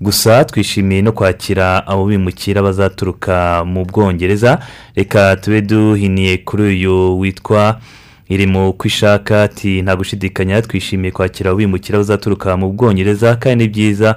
[0.00, 4.58] gusa twishimiye no kwakira abo bimukira bazaturuka mu bwongereza.
[4.96, 7.80] Reka tube duhiniye kuri uyu witwa
[8.28, 13.70] iri mu kwishaka ati nta gushidikanya twishimiye kwakira abo bimukira bazaturuka mu bwongereza kandi ni
[13.70, 14.16] byiza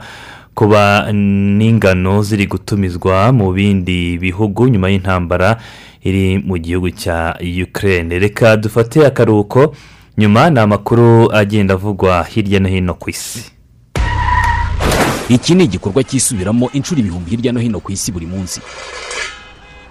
[0.56, 5.58] kuba n'ingano ziri gutumizwa mu bindi bihugu nyuma y'intambara
[6.04, 8.20] iri mu gihugu cya ukraine.
[8.20, 9.76] Reka dufate akaruhuko
[10.18, 13.53] nyuma ni amakuru agenda avugwa hirya no hino ku isi.
[15.30, 18.62] Iki ni igikorwa cyisubiramo inshuro ibihumbi hirya no hino ku isi buri munsi.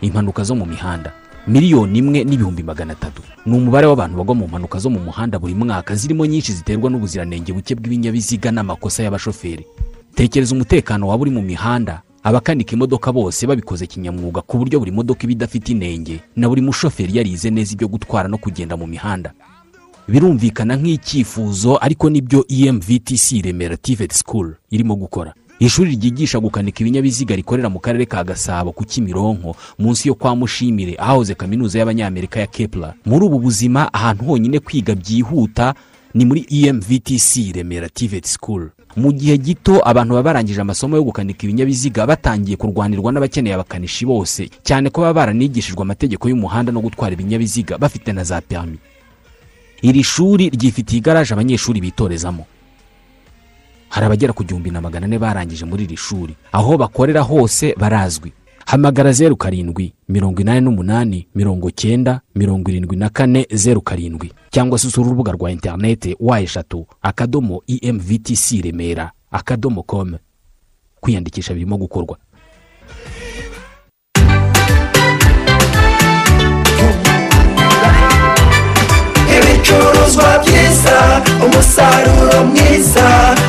[0.00, 1.12] Impanuka zo mu mihanda.
[1.46, 3.22] Miliyoni imwe n'ibihumbi magana atatu.
[3.46, 5.94] Ni umubare w'abantu bagwa mu mpanuka zo mu muhanda buri mwaka.
[5.94, 9.66] Zirimo nyinshi ziterwa n'ubuziranenge buke bw'ibinyabiziga n'amakosa y'abashoferi.
[10.14, 12.02] Tekereza umutekano waba uri mu mihanda.
[12.22, 16.20] Abakanika imodoka bose babikoze kinyamwuga ku buryo buri modoka iba idafite inenge.
[16.36, 19.32] Na buri mushoferi yarize neza ibyo gutwara no kugenda mu mihanda.
[20.12, 25.34] Birumvikana nk'icyifuzo ariko ni byo emvtc remera tiveti sikuru irimo gukora.
[25.58, 30.96] Ishuri ryigisha gukanika ibinyabiziga rikorera mu karere ka gasabo ku kimironko munsi yo kwa mushimire
[30.98, 35.74] ahahoze kaminuza y'abanyamerika ya kepla muri ubu buzima ahantu honyine kwiga byihuta
[36.14, 41.44] ni muri emvtc remera tiveti sikuru mu gihe gito abantu baba barangije amasomo yo gukanika
[41.46, 44.50] ibinyabiziga batangiye kurwanirwa n'abakeneye abakanishi bose.
[44.62, 48.76] Cyane ko baba baranigishijwe amategeko y'umuhanda no gutwara ibinyabiziga bafite na za perimi
[49.82, 52.46] iri shuri ryifitiye igaraje abanyeshuri bitorezamo.
[53.88, 56.34] Hari abagera ku gihumbi na magana ane barangije muri iri shuri.
[56.52, 58.32] Aho bakorera hose barazwi.
[58.66, 64.32] Hamagara zeru karindwi mirongo inani n'umunani mirongo cyenda mirongo irindwi na kane zeru karindwi.
[64.50, 70.18] Cyangwa se usura urubuga rwa interineti wa eshatu akadomo emvtc remera akadomo komu
[71.00, 72.16] kwiyandikisha birimo gukorwa.
[80.12, 83.06] Ibicuruzwa byiza umusaruro mwiza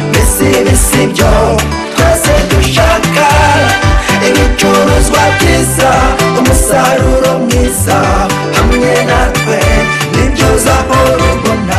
[0.10, 1.32] mbese ibi si byo
[1.96, 3.28] twese dushaka.
[4.28, 5.92] Ibicuruzwa byiza
[6.40, 7.98] umusaruro mwiza
[8.56, 9.60] hamwe natwe
[10.16, 11.78] ni byo uzahora ubona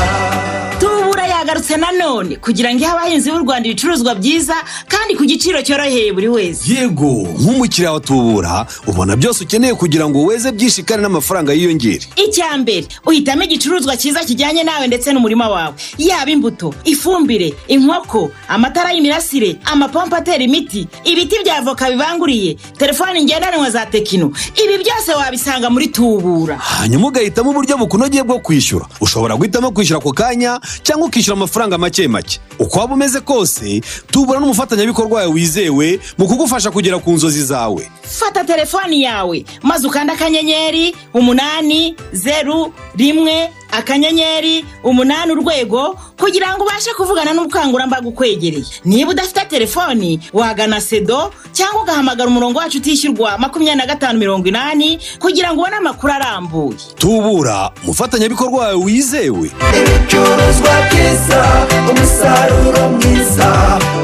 [0.81, 4.55] tubura yagarutse nanone kugira ngo ihe abahinzi b'u rwanda ibicuruzwa byiza
[4.92, 6.73] kandi ku giciro cyoroheye buri wese.
[6.75, 12.01] Yego nk'umukiriya wa tubura ubona byose ukeneye kugira ngo weze byinshi kandi n'amafaranga yiyongere.
[12.17, 15.75] Icya mbere uhitamo igicuruzwa cyiza kijyanye nawe ndetse n'umurima wawe.
[15.99, 23.71] Yaba imbuto ifumbire inkoko amatara y'imirasire amapompo atera imiti ibiti bya avoka bibanguriye telefoni ngendanwa
[23.71, 24.33] za tekino.
[24.64, 26.57] Ibi byose wabisanga muri tubura.
[26.57, 28.87] Hanyuma ugahitamo uburyo bukunogeye bwo kwishyura.
[29.01, 32.40] Ushobora guhitamo kwishyura ako kanya cyangwa ukishyura amafaranga make make.
[32.59, 37.90] Uko waba umeze kose tubura n'umufatanyabikorwa wawe wizewe mu kugufasha kugera ku nzozi zawe.
[38.02, 39.44] Fata telefoni yawe.
[39.62, 48.64] Maze ukanda akanyenyeri umunani zeru rimwe akanyenyeri umunani urwego kugira ngo ubashe kuvugana n'ubukangurambaga ukwegereye.
[48.84, 54.98] Niba udafite telefoni wagana sedo cyangwa ugahamagara umurongo wacu utishyurwa makumyabiri na gatanu mirongo inani
[55.18, 56.76] kugira ngo ubone amakuru arambuye.
[56.98, 59.50] Tubura umufatanyabikorwa wawe wizewe.
[59.78, 63.48] Ibicuruzwa byiza umusaruro mwiza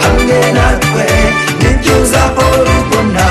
[0.02, 1.06] hamwe natwe
[1.62, 3.26] ni byo uzahora ubona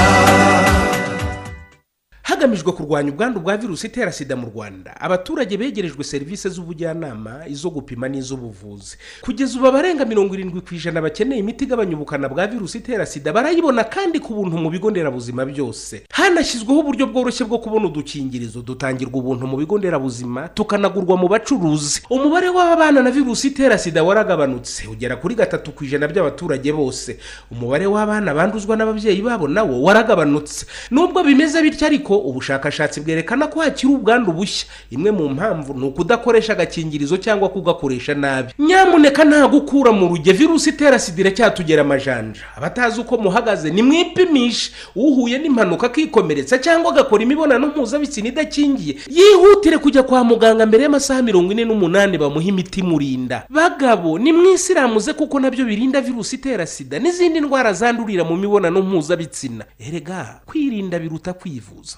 [2.29, 5.01] hagamijwe kurwanya ubwandu bwa virusi itera sida mu rwanda.
[5.01, 11.39] Abaturage begerejwe serivisi z'ubujyanama izo gupima n'iz'ubuvuzi kugeza ubu abarenga mirongo irindwi ku ijana bakeneye
[11.41, 16.03] imiti igabanya ubukana bwa virusi itera sida barayibona kandi ku buntu mu bigo nderabuzima byose.
[16.13, 22.01] Hanashyizweho uburyo bworoshye bwo kubona udukingirizo dutangirwa ubuntu mu bigo nderabuzima tukanagurwa mu bacuruzi.
[22.09, 27.17] Umubare w'ababana na virusi itera sida waragabanutse ugera kuri gatatu ku ijana by'abaturage bose.
[27.51, 30.65] Umubare w'abana banduzwa n'ababyeyi babo nawo waragabanutse.
[30.91, 34.67] Nubwo bimeze bityo ariko ubushakashatsi bwerekana ko hakiri ubwandu bushya.
[34.91, 38.53] Imwe mu mpamvu ni ukudakoresha agakingirizo cyangwa kugakoresha nabi.
[38.59, 40.31] Nyamuneka nta gukura mu ruge.
[40.33, 42.41] Virusi itera sida iracyatugera amajanja.
[42.57, 44.71] Abatazi uko muhagaze nimwipimishe.
[44.95, 48.95] Uhuye n'impanuka akikomeretsa cyangwa agakora imibonano mpuzabitsina idakingiye.
[49.09, 53.45] Yihutire kujya kwa muganga mbere y'amasaha mirongo ine n'umunani bamuha imiti imurinda.
[53.49, 59.65] Bagabo nimwisiramuze kuko na byo birinda virusi itera sida n'izindi ndwara zandurira mu mibonano mpuzabitsina.
[59.79, 61.97] Erega kwirinda biruta kwivuza.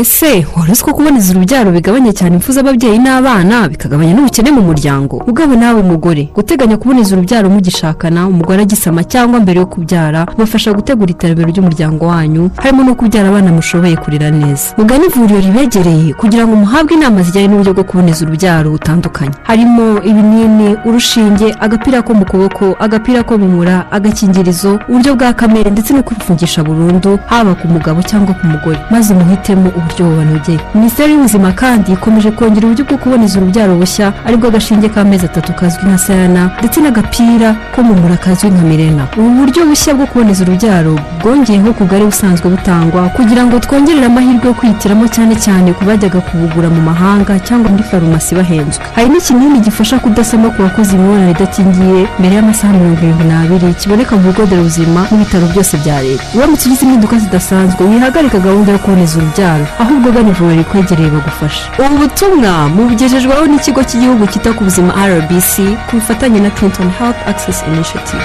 [0.00, 5.14] Ese wari uzi ko kuboneza urubyaro bigabanya cyane impfu z'ababyeyi n'abana bikagabanya n'ubukene mu muryango.
[5.26, 11.10] Ugabo nawe mugore guteganya kuboneza urubyaro mugishakana umugore agisama cyangwa mbere yo kubyara bibafasha gutegura
[11.10, 12.50] iterambere ry'umuryango wanyu.
[12.60, 14.66] Harimo no kubyara abana mushoboye kurera neza.
[14.78, 19.32] Mugane ivuriro ribegereye kugira ngo muhabwe inama zijyanye n'uburyo bwo kuboneza urubyaro butandukanye.
[19.48, 25.70] Harimo ibinini urushinge agapira ko mu kuboko agapira ko mu mura agakingirizo uburyo bwa kamere
[25.72, 28.78] ndetse no kwifungisha burundu haba ku mugabo cyangwa ku mugore.
[28.92, 34.36] Maze muhitemo uburyo bubanogeye minisiteri y'ubuzima kandi ikomeje kongera uburyo bwo kuboneza urubyaro bushya ari
[34.36, 39.04] bwo agashinge k'amezi atatu kazwi nka sayana ndetse n'agapira ko mu mura kazwi nka mirena.
[39.18, 44.46] Ubu buryo bushya bwo kuboneza urubyaro bwongeyeho ku bwari busanzwe butangwa kugira ngo twongerere amahirwe
[44.50, 48.82] yo kwihitiramo cyane cyane ku bajyaga kubugura mu mahanga cyangwa muri farumasi bahenzwe.
[48.96, 54.22] Hari n'ikinini gifasha kudasama ku bakoze imibonano idakingiye mbere y'amasaha mirongo irindwi n'abiri kiboneka mu
[54.26, 56.24] bigo nderabuzima n'ibitaro byose bya leta.
[56.36, 59.64] Uramutse ugize impinduka zidasanzwe wihagarika gahunda yo kuboneza urubyaro.
[59.78, 65.52] Ahubwo gana ivuriro rikwegereye bagufasha ubu butumwa mubugejejweho n'ikigo cy'igihugu cyita ku buzima rbc
[65.90, 68.22] ku bufatanye na clinton health access initiative.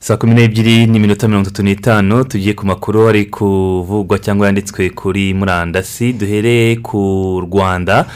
[0.00, 5.34] Saa kumi n'ebyiri n'iminota mirongo itatu n'itanu tugiye ku makuru ari kuvugwa cyangwa yanditswe kuri
[5.34, 7.00] murandasi duhereye ku
[7.46, 8.06] rwanda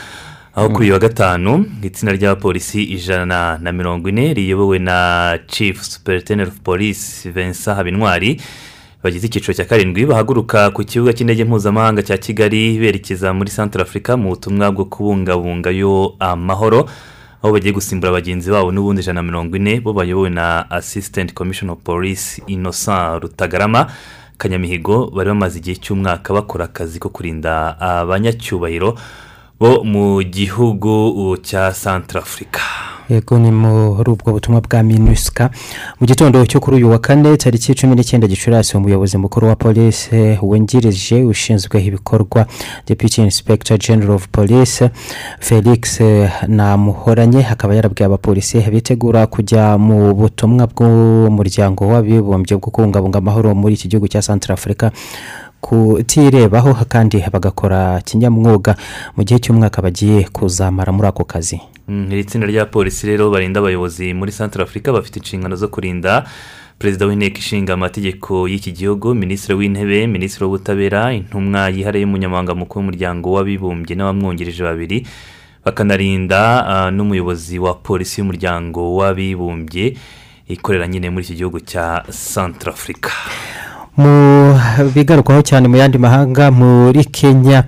[0.56, 6.48] aho kuri uyu wa gatanu itsinda ry'abapolisi ijana na mirongo ine riyobowe na chief superintendent
[6.50, 8.40] of police vincent habintwari
[9.02, 14.16] bagize icyiciro cya karindwi bahaguruka ku kibuga cy'indege mpuzamahanga cya kigali berekeza muri centre afurika
[14.16, 16.86] mu butumwa bwo kubungabungayo amahoro
[17.42, 21.70] aho bagiye gusimbura bagenzi babo n'ubundi ijana na mirongo ine bo bayobowe na assistant commission
[21.70, 23.86] of police innocent rutagarama.
[24.38, 28.94] Kanyamihigo bari bamaze igihe cy'umwaka bakora akazi ko kurinda abanyacyubahiro.
[29.60, 32.60] Bo mu gihugu cya centre afurika
[33.08, 35.50] yego ni muri ubwo butumwa bwa minusika
[36.00, 40.38] mu gitondo cyo kuri uyu wa kane tariki cumi n'icyenda gicurasi umuyobozi mukuru wa polisi
[40.42, 42.46] wungirije ushinzwe ibikorwa
[42.86, 44.90] deputy inspector general of police
[45.40, 46.00] felix
[46.48, 53.88] namuhoranye akaba yarabwiye abapolisi bitegura kujya mu butumwa bw'umuryango w'abibumbye bwo kubungabunga amahoro muri iki
[53.88, 54.90] gihugu cya centre afurika
[55.62, 58.74] kutirebaho kandi bagakora kinyamwuga
[59.16, 61.60] mu gihe cy'umwaka bagiye kuzamara muri ako kazi.
[61.88, 66.24] Iri tsinda rya polisi rero barinda abayobozi muri centre afurika bafite inshingano zo kurinda
[66.78, 73.26] perezida w'inteko ishinga amategeko y'iki gihugu minisitiri w'intebe minisitiri w'ubutabera intumwa yihariye y'umunyamabanga mukuru w'umuryango
[73.34, 75.06] w'abibumbye n'abamwungirije babiri
[75.64, 79.94] bakanarinda n'umuyobozi wa polisi y'umuryango w'abibumbye
[80.48, 83.10] ikorera nyine muri iki gihugu cya centre afurika
[83.96, 84.56] mu
[84.94, 87.64] bigarukwaho cyane mu yandi mahanga muri kenya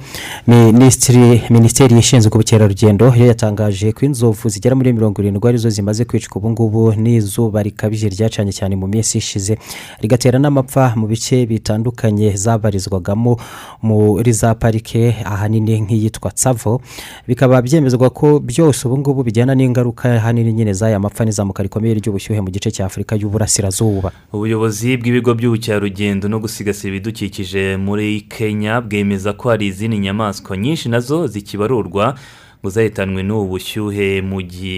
[0.47, 6.37] minisiteri ishinzwe ubukerarugendo yo yatangaje ko inzovu zigera muri mirongo irindwi ari zo zimaze kwicwa
[6.37, 9.59] ubu ngubu n'izuba rikabije ryacanye cyane mu minsi ishize
[10.01, 13.37] rigatera n'amapfa mu bice bitandukanye zabarizwagamo
[13.83, 16.81] muri za parike ahanini nk'iyitwa tsavo.
[17.29, 22.41] Bikaba byemezwa ko byose ubu ngubu bijyana n'ingaruka ahanini nyine z'aya mapfa n'izamuka rikomeye ry'ubushyuhe
[22.41, 24.13] mu gice cya afurika y'uburasirazuba.
[24.33, 31.01] Ubuyobozi bw'ibigo by'ubukerarugendo no gusigasira ibidukikije muri kenya bwemeza ko hari izindi nyamaswa nyinshi na
[31.01, 32.15] zo zikibarurwa.
[32.61, 34.23] Ngo zahitanwe n'ubu bushyuhe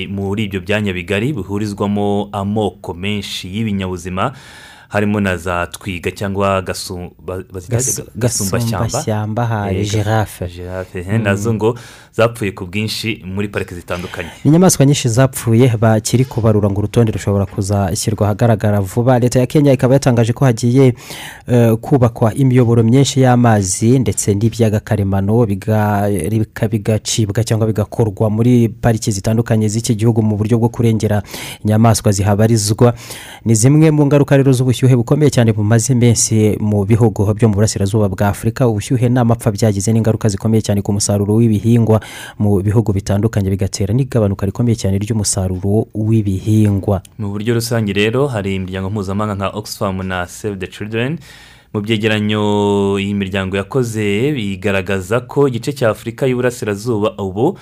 [0.08, 4.32] muri ibyo byanya bigari bihurizwamo amoko menshi y'ibinyabuzima.
[4.88, 6.62] Harimo na za twiga cyangwa
[8.16, 9.46] gasumbashyamba.
[9.46, 11.78] Hari jirafe na zo ngo
[12.12, 14.28] zapfuye ku bwinshi muri parike zitandukanye.
[14.44, 19.18] Inyamaswa nyinshi zapfuye bakiri kubarura ngo urutonde rushobora kuzashyirwa ahagaragara vuba.
[19.18, 20.94] Leta ya kenya ikaba yatangaje ko hagiye
[21.80, 25.46] kubakwa imiyoboro myinshi y'amazi ndetse n'ibiyaga karemano
[26.70, 31.22] bigacibwa cyangwa bigakorwa muri pariki zitandukanye z'iki gihugu mu buryo bwo kurengera
[31.64, 32.94] inyamaswa zihabarizwa.
[33.44, 38.08] Ni zimwe mu ngaruka rero z'ubushyuhe bukomeye cyane bumaze iminsi mu bihugu byo mu burasirazuba
[38.12, 42.00] bwa afurika ubushyuhe n'amapfa byagize n'ingaruka zikomeye cyane ku musaruro w'ibihingwa
[42.36, 47.00] mu bihugu bitandukanye bigatera n'igabanuka rikomeye cyane ry'umusaruro w'ibihingwa.
[47.16, 51.16] Mu buryo rusange rero hari imiryango mpuzamahanga nka oxfam na save the children.
[51.72, 52.42] Mu byegeranyo
[53.00, 57.56] iyi miryango yakoze bigaragaza ko igice cya afurika y'uburasirazuba ubu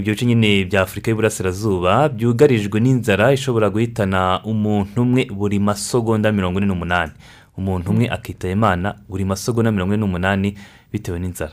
[0.00, 6.58] ibyo bice nyine bya afurika y'uburasirazuba byugarijwe n'inzara ishobora guhitana umuntu umwe buri masogonda mirongo
[6.58, 7.12] ine n'umunani.
[7.58, 10.56] Umuntu umwe akitaba imana buri masogo na mirongo ine n'umunani
[10.92, 11.52] bitewe n'inzara.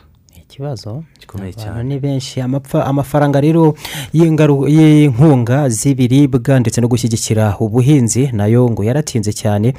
[0.58, 1.84] Ikibazo gikomeye cyane.
[1.84, 2.41] ni benshi.
[2.41, 3.76] Amafaranga rero
[4.14, 9.74] y'inkunga z'ibiribwa ndetse no gushyigikira ubuhinzi na yo ngo yaratinze cyane.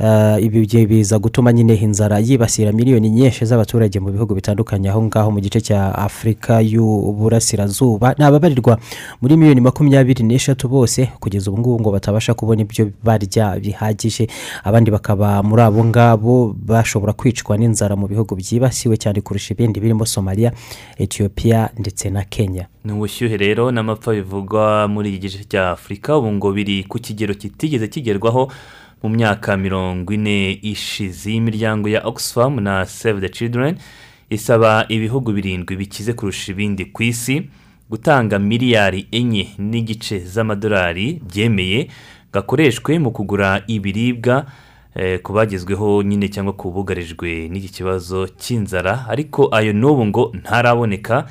[0.00, 5.30] Ah, ibi biza gutuma nyine inzara yibasira miliyoni nyinshi z'abaturage mu bihugu bitandukanye aho ngaho
[5.30, 8.14] mu gice cya afurika y'uburasirazuba.
[8.18, 8.78] Ni ababarirwa
[9.22, 14.26] muri miliyoni makumyabiri n'eshatu bose kugeza ubu ngubu ngo batabasha kubona ibyo barya bihagije.
[14.64, 20.02] Abandi bakaba muri abo ngabo bashobora kwicwa n'inzara mu bihugu byibasiwe cyane kurusha ibindi birimo
[20.16, 20.52] somaliya
[20.98, 22.66] etiyopiya ndetse na kenya.
[22.84, 27.34] Ni ubushyuhe rero n'amapfa bivugwa muri iki gice cya afurika ubu ngo biri ku kigero
[27.34, 28.48] kitigeze kigerwaho
[29.02, 31.32] mu myaka mirongo ine ishize.
[31.32, 33.76] Imiryango ya oxfam na save the children
[34.30, 37.42] isaba ibihugu birindwi bikize kurusha ibindi ku isi.
[37.90, 41.88] Gutanga miliyari enye n'igice z'amadolari byemeye
[42.32, 44.46] gakoreshwe mu kugura ibiribwa
[45.22, 51.26] ku bagezweho nyine cyangwa ku bugarijwe n'iki kibazo cy'inzara ariko ayo n'ubu ngo ntaraboneka.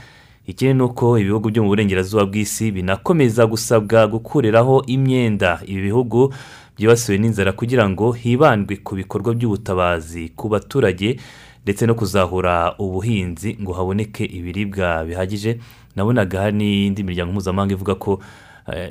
[0.47, 5.57] Ikindi ni uko ibihugu byo mu burengerazuba bw'isi binakomeza gusabwa gukuriraho imyenda.
[5.65, 6.29] Ibi bihugu
[6.77, 11.17] byibasiwe n'inzara kugira ngo hibandwe ku bikorwa by'ubutabazi ku baturage
[11.65, 15.57] ndetse no kuzahura ubuhinzi ngo haboneke ibiribwa bihagije.
[15.95, 18.21] Nabonaga hari n'indi miryango mpuzamahanga ivuga ko eh,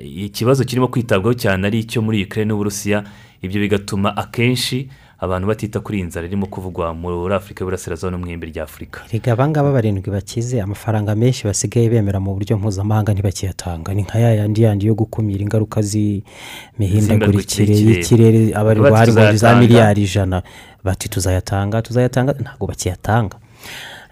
[0.02, 3.04] ikibazo kirimo kwitabwaho cyane ari icyo muri Ukraine n'uburusiya
[3.42, 8.26] ibyo bigatuma akenshi abantu batita kuri iyi nzara irimo kuvugwa muri afurika y'uburasirazuba no mu
[8.26, 13.94] ihembe rya afurika reka abangaba barindwi bakize amafaranga menshi basigaye bemera mu buryo mpuzamahanga ntibakiyatanga.
[13.94, 18.40] Ni nka ya yandi yandi yo gukumira ingaruka z'imihindagurikire y'ikirere.
[18.52, 20.42] ngo za miliyari ijana.
[20.84, 23.36] Bati tuzayatanga tuzayatanga ntabwo bakiyatanga.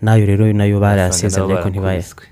[0.03, 2.25] Nayo rero na yo barayasezeranye ariko ntibayaswe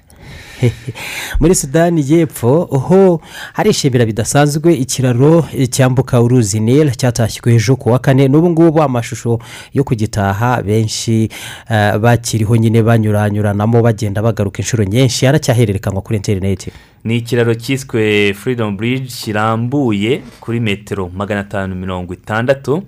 [1.41, 3.21] muri sudani y'epfo ho
[3.53, 8.29] harishimira bidasanzwe ikiraro cyambuka uruzi nil cyatashywe ejo ku wa kane.
[8.29, 9.39] N'ubu ngubu amashusho
[9.73, 11.29] yo kugitaha benshi
[11.71, 16.73] eh, bakiriho nyine banyuranyuranamo bagenda bagaruka inshuro nyinshi aracyahererekanwa kuri interineti.
[17.05, 22.83] Ni ikiraro cyiswe freedom bridge kirambuye kuri metero magana atanu mirongo itandatu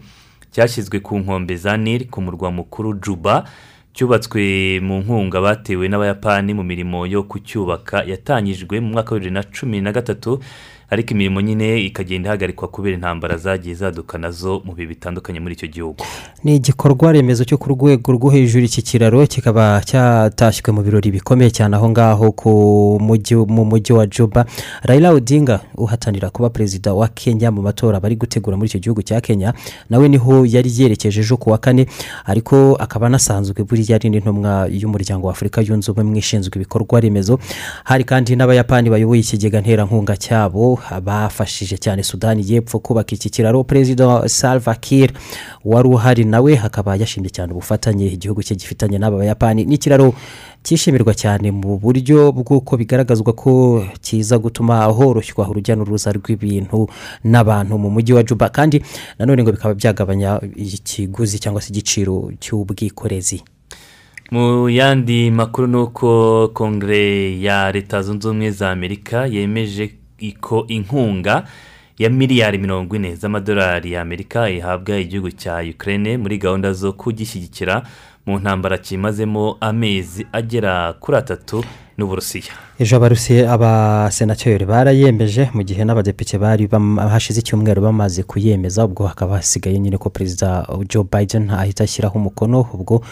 [0.52, 3.44] cyashyizwe ku nkombe za nili ku murwa mukuru juba.
[3.92, 9.42] Cyubatswe mu nkunga batewe n'abayapani mu mirimo yo kucyubaka yatangijwe mu mwaka wa bibiri na
[9.42, 10.40] cumi na gatatu
[10.92, 15.54] ariko imirimo nyine ikagenda ihagarikwa kubera intambara zagiye zaduka na zo mu bihe bitandukanye muri
[15.54, 16.04] icyo gihugu.
[16.44, 21.48] Ni igikorwa remezo cyo ku rwego rwo hejuru iki kiraro kikaba cyatashywe mu birori bikomeye
[21.50, 22.28] cyane aho ngaho
[23.48, 24.44] mu mujyi wa juba.
[24.82, 29.20] Rayila odinga uhatanira kuba perezida wa kenya mu matora bari gutegura muri icyo gihugu cya
[29.20, 29.54] kenya
[29.90, 31.86] nawe ni ho yari yerekeje ejo ku wa kane
[32.28, 37.38] ariko akaba anasanzwe buriya ari n'intumwa y'umuryango wa afurika yunze ubumwe ishinzwe ibikorwa remezo.
[37.84, 44.28] Hari kandi n'abayapani bayoboye ikigega nterankunga cyabo bafashije cyane sudani y'epfo kubaka iki kiraro perezida
[44.28, 45.12] salva kiir
[45.64, 49.64] wari uhari nawe akaba yashimye cyane ubufatanye igihugu cye gifitanye n'aba bayapani.
[49.64, 50.14] Ni ikiraro
[50.62, 56.88] cyishimirwa cyane mu buryo bw'uko bigaragazwa ko kiza gutuma horoshywa urujya n'uruza rw'ibintu
[57.24, 58.48] n'abantu mu mujyi wa juba.
[58.48, 58.82] Kandi
[59.18, 63.42] nanone ngo bikaba byagabanya ikiguzi cyangwa se igiciro cy'ubwikorezi.
[64.32, 69.90] Mu yandi makuru ni uko kongere ya leta zunze ubumwe za amerika yemeje
[70.32, 71.44] ko inkunga
[71.98, 77.82] ya miliyari mirongo ine z'amadolari y'amerika ihabwa igihugu cya ukraine muri gahunda zo kugishyigikira
[78.26, 81.64] mu ntambara kimazemo amezi agera kuri atatu
[81.98, 82.54] n'uburusiya.
[82.78, 86.68] Ejo abasenateri barayemeje mu gihe n'abadepite bari
[87.10, 92.66] hashize icyumweru bamaze kuyemeza ubwo hakaba hasigaye nyine ko perezida joe biden ahita ashyiraho umukono
[92.74, 93.04] ubwo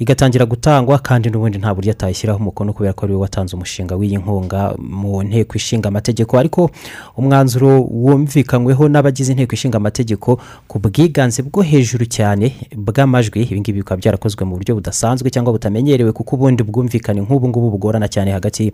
[0.00, 4.16] igatangira gutangwa kandi n'ubundi nta buryo atayishyiraho umukono kubera ko ari we watanze umushinga w'iyi
[4.16, 6.38] nkunga mu nteko ishinga amategeko.
[6.40, 6.70] Ariko
[7.16, 14.00] umwanzuro wumvikanyweho n'abagize inteko ishinga amategeko ku bwiganze bwo hejuru cyane bw'amajwi ibi ngibi bikaba
[14.00, 18.72] byarakozwe mu buryo budasanzwe cyangwa butamenyerewe kuko ubundi bwumvikane nk'ubu ngubu bugorana cyane hagati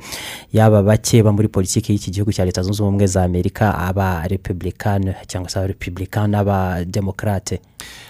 [0.54, 5.50] y'aba bakeba muri politiki y'iki gihugu cya leta zunze ubumwe za amerika aba republikani cyangwa
[5.50, 7.58] se abarepublikani n'abademokarate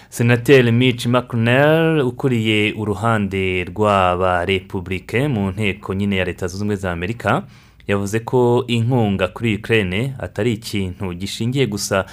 [0.09, 7.43] senateri mitch mcconnell ukuriye uruhande rw'abarepubulike mu nteko nyine ya leta zunze ubumwe za amerika
[7.87, 12.05] yavuze ko inkunga kuri ukraine atari ikintu gishingiye gusa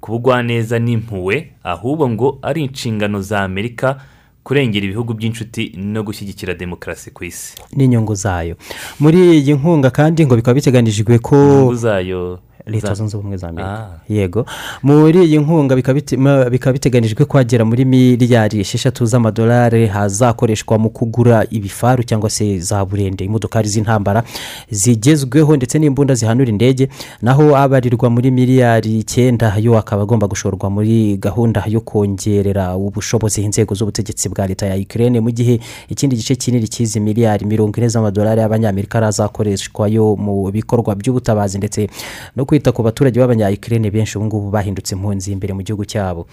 [0.00, 3.96] ku bugwaneza n'impuhwe ahubwo ngo ari inshingano za amerika
[4.44, 7.54] kurengera ibihugu by'inshuti no gushyigikira demokarasi ku isi.
[7.76, 8.56] N'inyungu zayo.
[9.00, 13.98] Muri iyi nkunga kandi ngo bikaba biteganijwe ko zayo leta zunze ubumwe za amerika Ah.
[14.08, 14.46] yego.
[14.82, 20.78] Muri iyi nkunga bikaba biti- ma- bikaba biteganijwe ko hagera muri miliyari esheshatu z'amadolari hazakoreshwa
[20.78, 23.24] mu kugura ibifaru cyangwa se za burende.
[23.24, 24.22] Imodokari z'intambara
[24.70, 26.88] zigezweho ndetse n'imbunda zihanura indege
[27.22, 33.74] naho abarirwa muri miliyari icyenda yo akaba agomba gushorwa muri gahunda yo kongerera ubushobozi inzego
[33.74, 38.40] z'ubutegetsi bwa leta ya ukraine mu gihe ikindi gice kinini cy'izi miliyari mirongo ine z'amadolari
[38.40, 41.88] y'abanyamerika arazakoreshwayo mu bikorwa by'ubutabazi ndetse
[42.36, 46.26] no kwita ku baturage b'abanyayikirere benshi ubu ngubu bahindutse impunzi imbere mu gihugu cyabo.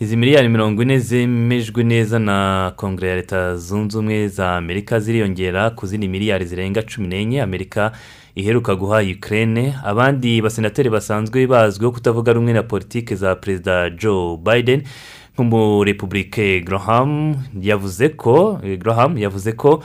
[0.00, 5.70] Izi miliyari mirongo ine zemejwe neza na kongere ya leta zunze ubumwe za amerika ziriyongera
[5.76, 7.42] ku zindi miliyari zirenga cumi n'enye.
[7.42, 7.92] Amerika
[8.34, 9.74] iheruka guha ukraine.
[9.84, 14.82] Abandi basenateri basanzwe bazwiho kutavuga rumwe na politiki za perezida joe biden.
[15.36, 19.82] Nk'umurepubulike graham yavuze ko graham yavuze ko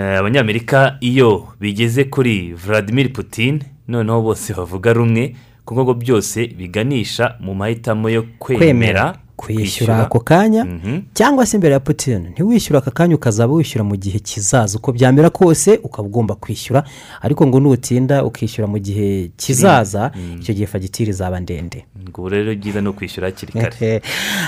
[0.00, 5.34] abanyamerika iyo bigeze kuri vladimir putin noneho bose bavuga rumwe
[5.64, 9.14] kuko byose biganisha mu mahitamo yo kwemera.
[9.36, 10.66] Kwishyura ako kanya
[11.14, 14.78] cyangwa se imbere ya putin ntiwishyure aka kanya ukazaba wishyura mu gihe kizaza.
[14.78, 16.84] Uko byamera kose ukaba ugomba kwishyura
[17.22, 20.10] ariko ngo nutinda ukishyura mu gihe kizaza
[20.40, 21.84] icyo gihe fagitire izaba ndende.
[22.18, 24.02] Ubu rero byiza ni ukwishyura hakiri kare.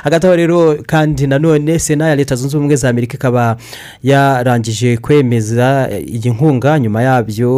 [0.04, 3.56] Hagati aho rero kandi nanone sena ya leta zunze ubumwe za amerika ikaba
[4.02, 7.50] yarangije kwemeza eh, iyi nkunga nyuma yabyo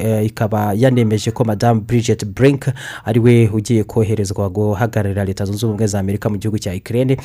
[0.00, 2.68] eh, ikaba yanemeje ko madamu bridget brink
[3.04, 7.16] ari we ugiye koherezwa guhagararira leta zunze ubumwe za amerika mu gihugu cya ikirere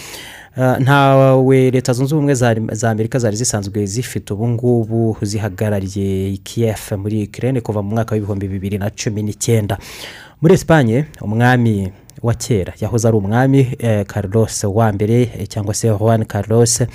[0.79, 2.33] ntawe leta zunze ubumwe
[2.71, 8.47] za amerika zari zisanzwe zifite ubu ngubu zihagarariye kiev muri ikirere kuva mu mwaka w'ibihumbi
[8.47, 9.77] bibiri na cumi n'icyenda.
[10.41, 11.91] Muri esipanye umwami
[12.23, 16.87] wa kera yahoze ari umwami eh, carlos wa mbere eh, cyangwa se juan carlos eh,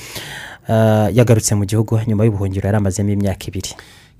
[1.12, 3.70] yagarutse mu gihugu nyuma y'ubuhungiro yari amazemo imyaka ibiri.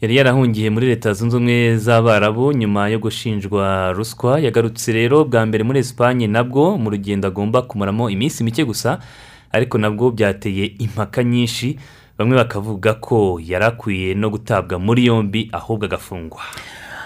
[0.02, 4.40] Yari yarahungiye muri leta zunze ubumwe z'abarabu nyuma yo gushinjwa ruswa.
[4.40, 8.98] Yagarutse rero bwa mbere muri esipanye nabwo mu rugendo agomba kumaramo iminsi mike gusa
[9.52, 11.78] ariko nabwo byateye impaka nyinshi.
[12.18, 16.40] Bamwe bakavuga ko yari akwiye no gutabwa muri yombi ahubwo agafungwa.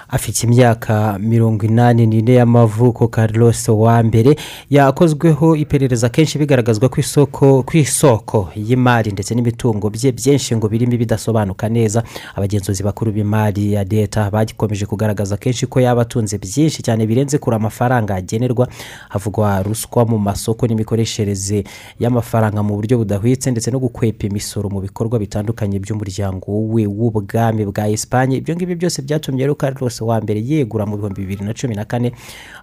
[0.09, 4.37] Afite imyaka mirongo inani n'ine y'amavuko carlos wa mbere
[4.71, 10.93] yakozweho iperereza kenshi bigaragazwa ku isoko ku isoko y'imari ndetse n'imitungo bye byinshi ngo birimo
[10.95, 12.03] ibidasobanuka neza.
[12.35, 17.57] Abagenzuzi bakuru b'imari ya leta bakomeje kugaragaza kenshi ko yaba atunze byinshi cyane birenze kure
[17.57, 18.69] amafaranga agenerwa.
[19.09, 21.65] Havugwa ruswa mu masoko n'imikoreshereze
[22.01, 27.89] y'amafaranga mu buryo budahwitse ndetse no gukwepa imisoro mu bikorwa bitandukanye by'umuryango we w'ubwami bwa
[27.89, 31.75] esipanye ibyo ngibyo byose byatumye rero carlos wa mbere yegura mu bihumbi bibiri na cumi
[31.75, 32.13] na kane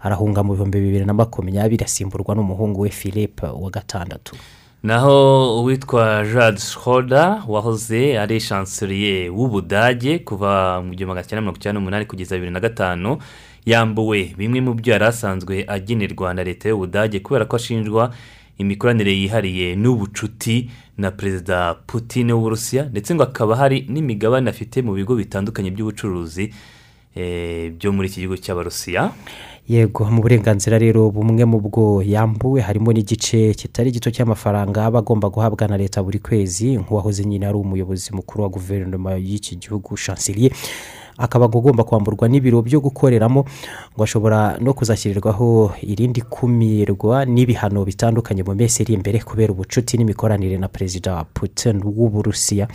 [0.02, 4.36] arahunga mu bihumbi bibiri na makumyabiri asimburwa n'umuhungu we philippe wa gatandatu.
[4.84, 11.80] Naho uwitwa jade shoda wahoze ari chancelier w'ubudage kuva mu gihumbi magana cyenda mirongo icyenda
[11.80, 13.18] n'umunani kugeza bibiri na gatanu
[13.66, 14.36] yambuwe.
[14.38, 18.12] Bimwe mu byo yari asanzwe agenerwa na leta y'ubudage kubera ko ashinjwa
[18.58, 25.16] imikoranire yihariye n'ubucuti na perezida putin w'uburusiya ndetse ngo hakaba hari n'imigabane afite mu bigo
[25.16, 26.54] bitandukanye by'ubucuruzi
[27.16, 29.12] byo muri iki gihugu cy'abarusiya
[29.70, 35.30] yego mu burenganzira rero bumwe mu bwo yambuwe harimo n'igice kitari gito cy'amafaranga aba agomba
[35.30, 40.52] guhabwa na leta buri kwezi nk'uwahoze nyine ari umuyobozi mukuru wa guverinoma y'iki gihugu chancelier
[41.18, 43.46] akaba agomba kwamburwa n'ibiro byo gukoreramo
[43.96, 50.58] ngo ashobora no kuzashyirirwaho irindi kumirwa n'ibihano bitandukanye mu minsi iri imbere kubera ubucuti n'imikoranire
[50.58, 52.68] na perezida putin w'uburusiya.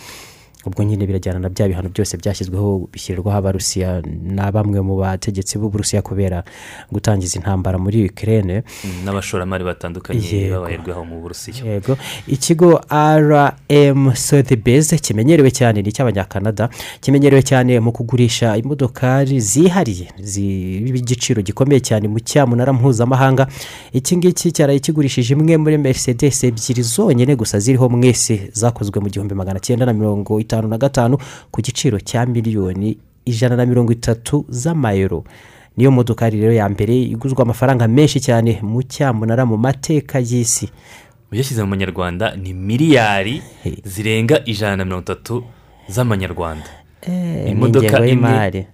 [0.67, 6.03] Ubwo nyine birajyana na bya bihano byose byashyizweho bishyirirwaho abarusiya na bamwe mu bategetsi b'uburusiya
[6.03, 6.45] kubera
[6.93, 11.65] gutangiza intambara muri ukirere Mm, n'abashoramari batandukanye babaherwaho mu burusiya.
[11.65, 11.97] Yego.
[12.27, 16.69] Ikigo rm sotheby's kimenyerewe cyane ni icy'abanyakanada
[17.01, 23.47] kimenyerewe cyane mu kugurisha imodokari zihariye z'igiciro gikomeye cyane mu cyamunara mpuzamahanga.
[23.93, 29.35] Iki ngiki cyaraye kigurishije imwe muri mercedes ebyiri zonyine gusa ziriho mwese zakozwe mu gihumbi
[29.35, 31.19] magana cyenda na mirongo itanu na gatanu
[31.53, 32.97] ku giciro cya miliyoni
[33.29, 35.25] ijana na mirongo itatu z'amayero.
[35.77, 40.69] Niyo modokari rero ya mbere iguzwa amafaranga menshi cyane mu cyamunara mu mateka y'isi.
[41.33, 43.43] Uyashyize mu manyarwanda ni miliyari
[43.85, 45.45] zirenga ijana na mirongo itatu
[45.89, 46.67] z'amanyarwanda.
[47.45, 48.67] Ni imodoka imwe?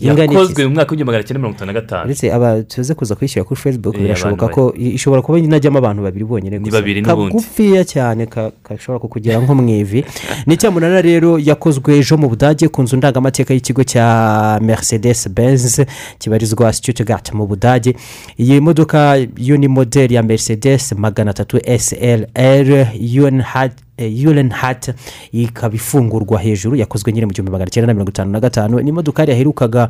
[0.00, 2.04] Yakozwe mu mwaka w'igihumbi magana cyenda mirongo itanu na gatanu.
[2.04, 6.58] Uretse tuze kuza kwishyura kuri facebook Eh, birashoboka ko ishobora kuba inajyamo abantu babiri bonyine
[6.58, 6.82] gusa.
[7.02, 8.26] kagufiya cyane
[8.68, 10.04] gashobora kukugera nko mu ivi.
[10.46, 15.80] Ni cyamunara rero yakozwe ejo mu budage ku nzu ndangamateka y'ikigo cya mercedes benz
[16.18, 17.94] kibarizwa stuttgart mu budage.
[18.38, 22.86] Iyi modoka yo ni modeli ya mercedes magana atatu slr
[23.24, 23.72] unhd
[24.08, 24.92] yuren hati
[25.32, 28.80] ikaba ifungurwa hejuru yakozwe nyine mu gihumbi magana cyenda na mirongo itanu na gatanu.
[28.80, 29.88] Ni imodokari yaherukaga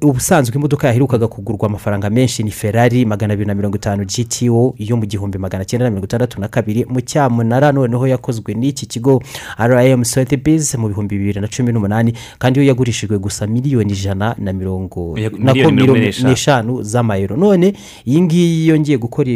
[0.00, 4.96] ubusanzwe imodoka yaherukaga kugurwa amafaranga menshi ni ferari magana abiri na mirongo itanu gto yo
[4.96, 6.84] mu gihumbi magana cyenda na mirongo itandatu na kabiri.
[6.88, 9.22] Mu cyamunara noneho yakozwe n'iki kigo
[9.58, 14.52] rm sotheby's mu bihumbi bibiri na cumi n'umunani kandi yo yagurishijwe gusa miliyoni ijana na
[14.52, 16.82] mirongo n'eshanu.
[16.82, 17.36] z'amayero.
[17.36, 17.72] None
[18.06, 19.30] iyi ngiyi yongeye gukora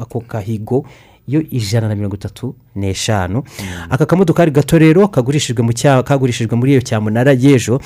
[0.00, 0.84] ako kahigo
[1.28, 3.42] yo ijana na mirongo itatu n'eshanu.
[3.90, 5.72] Aka kamodokari gato rero kagurishijwe mu
[6.04, 7.80] kagurishijwe muri iyo cyamunara y'ejo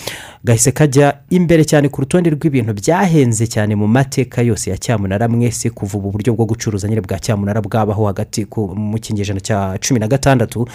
[0.45, 5.71] gahise kajya imbere cyane ku rutonde rw'ibintu byahenze cyane mu mateka yose ya cyamunara mwese
[5.71, 10.09] kuva ubu buryo bwo gucuruza nyine bwa cyamunara bwabaho hagati mu kinyejana cya cumi na
[10.09, 10.69] gatandatu.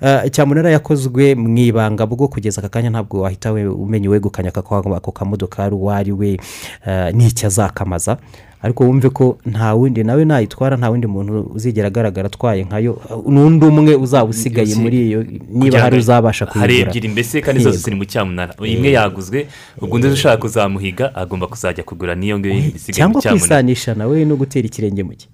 [0.00, 5.12] Eh, cyamunara yakozwe mu ibanga bwo kugeza aka kanya ntabwo wahita we umenya uwegukanye ako
[5.12, 6.38] kamodokari uwo ari we
[6.86, 8.16] eh, n'icyo azakamaza.
[8.62, 13.00] Ariko wumve ko nta wundi nawe nayitwara nta wundi muntu uzigera agaragara atwaye nkayo.
[13.26, 17.78] N'undi umwe uzaba usigaye muri iyo niba hari uzabasha hari kuyigura ebyiri mbese kandi zose
[17.78, 18.54] ziri mu cyamunara.
[18.64, 19.46] Imwe yaguzwe
[19.80, 23.40] ubwo undi ushaka kuzamuhiga agomba kuzajya kugura n'iyo ngiyo isigaye mu cyangwa cyamunara.
[23.40, 25.28] kwisanisha nawe no gutera ikirenge mu cye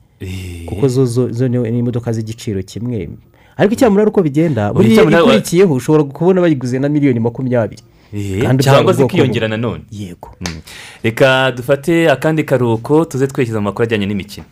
[0.67, 3.09] kuko zo zo ni imodoka z'igiciro kimwe.
[3.57, 7.83] Ariko icyamunara uko bigenda Buri buriya ikurikiyeho ushobora kubona bayiguze na miliyoni makumyabiri.
[8.15, 9.57] Eh, cyangwa zikiyongera bumwe.
[9.57, 10.31] nanone yego.
[10.41, 10.61] Mm.
[11.03, 14.47] reka dufate akandi karuhuko tuze twerekeza mu makuru ajyanye n'imikino.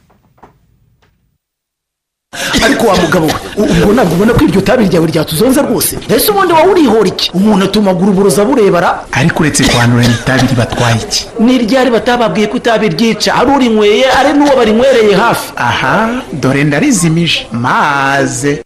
[2.64, 5.98] Ariko wa mugabo we ubwo ntabwo ubona ko iryo tabi ryawe ryatuzonze rwose?
[6.08, 7.30] Ese ubundi wowe urihora iki?
[7.34, 9.04] Umuntu atumagura uburoza burebara?
[9.12, 11.26] Ariko uretse kwandura itabi ribatwaye iki?
[11.40, 13.30] Ni ryari batababwiye ko itabi ryica?
[13.38, 15.52] Ari urinyweye ari n'uwo barinywereye hafi.
[15.56, 17.46] Aha dore ndarizimije.
[17.52, 18.62] Maze.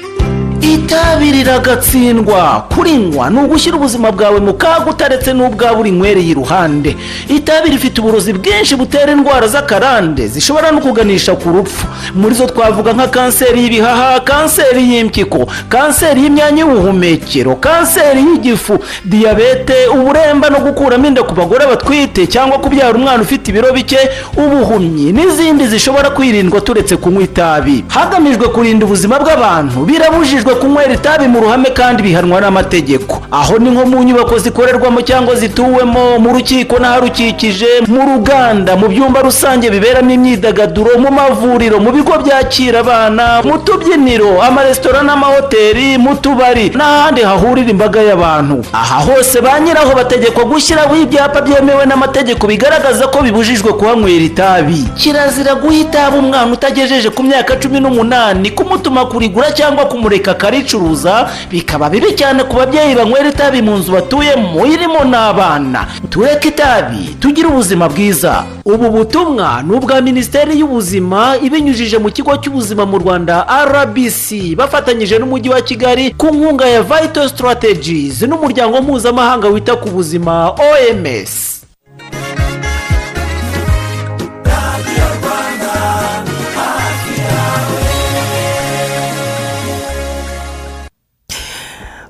[0.60, 6.96] Itabi riragatsindwa kurinywa ni ugushyira ubuzima bwawe mu kaga utaretse n'ubwaba urinywereye iruhande
[7.28, 11.86] itabi rifite uburozi bwinshi butera indwara z'akarande zishobora no kuganisha ku rupfu.
[12.14, 20.50] Muri zo twavuga nka kanseri y'ibihaha kanseri y'impyiko kanseri y'imyanya y'ubuhumekero kanseri y'igifu diyabete uburemba
[20.50, 23.98] no gukuramo inda ku bagore batwite cyangwa kubyara umwana ufite ibiro bike
[24.36, 27.84] ubuhumyi n'izindi zishobora kwirindwa turetse kunywa itabi.
[27.88, 33.22] Hagamijwe kurinda ubuzima bw'abantu birabujijwe kunywera itabi mu ruhame kandi bihanwa n'amategeko.
[33.30, 39.20] Aho ni nko mu nyubako zikorerwamo cyangwa zituwemo mu rukiko n'aharukikije mu ruganda mu byumba
[39.22, 46.70] rusange biberamo imyidagaduro mu mavuriro mu bigo byakira abana mu tubyiniro amaresitora n'amahoteli mu tubari
[46.74, 48.64] n'ahandi hahurira imbaga y'abantu.
[48.72, 55.54] Aha hose ba nyiraho bategekwa gushyiraho ibyapa byemewe n'amategeko bigaragaza ko bibujijwe kuhanywera itabi kirazira
[55.54, 62.12] guha itabi umwana utagejeje ku myaka cumi n'umunani kumutuma kurigura cyangwa kumureka akaricuruza bikaba bibi
[62.14, 65.86] cyane ku babyeyi banywera itabi mu nzu batuyemo irimo n'abana.
[66.10, 68.44] Tureke itabi tugire ubuzima bwiza.
[68.64, 75.48] Ubu butumwa ni ubwa minisiteri y'ubuzima ibinyujije mu kigo cy'ubuzima mu rwanda rbc bafatanyije n'umujyi
[75.50, 81.55] wa kigali ku nkunga ya vital strategies n'umuryango mpuzamahanga wita ku buzima oms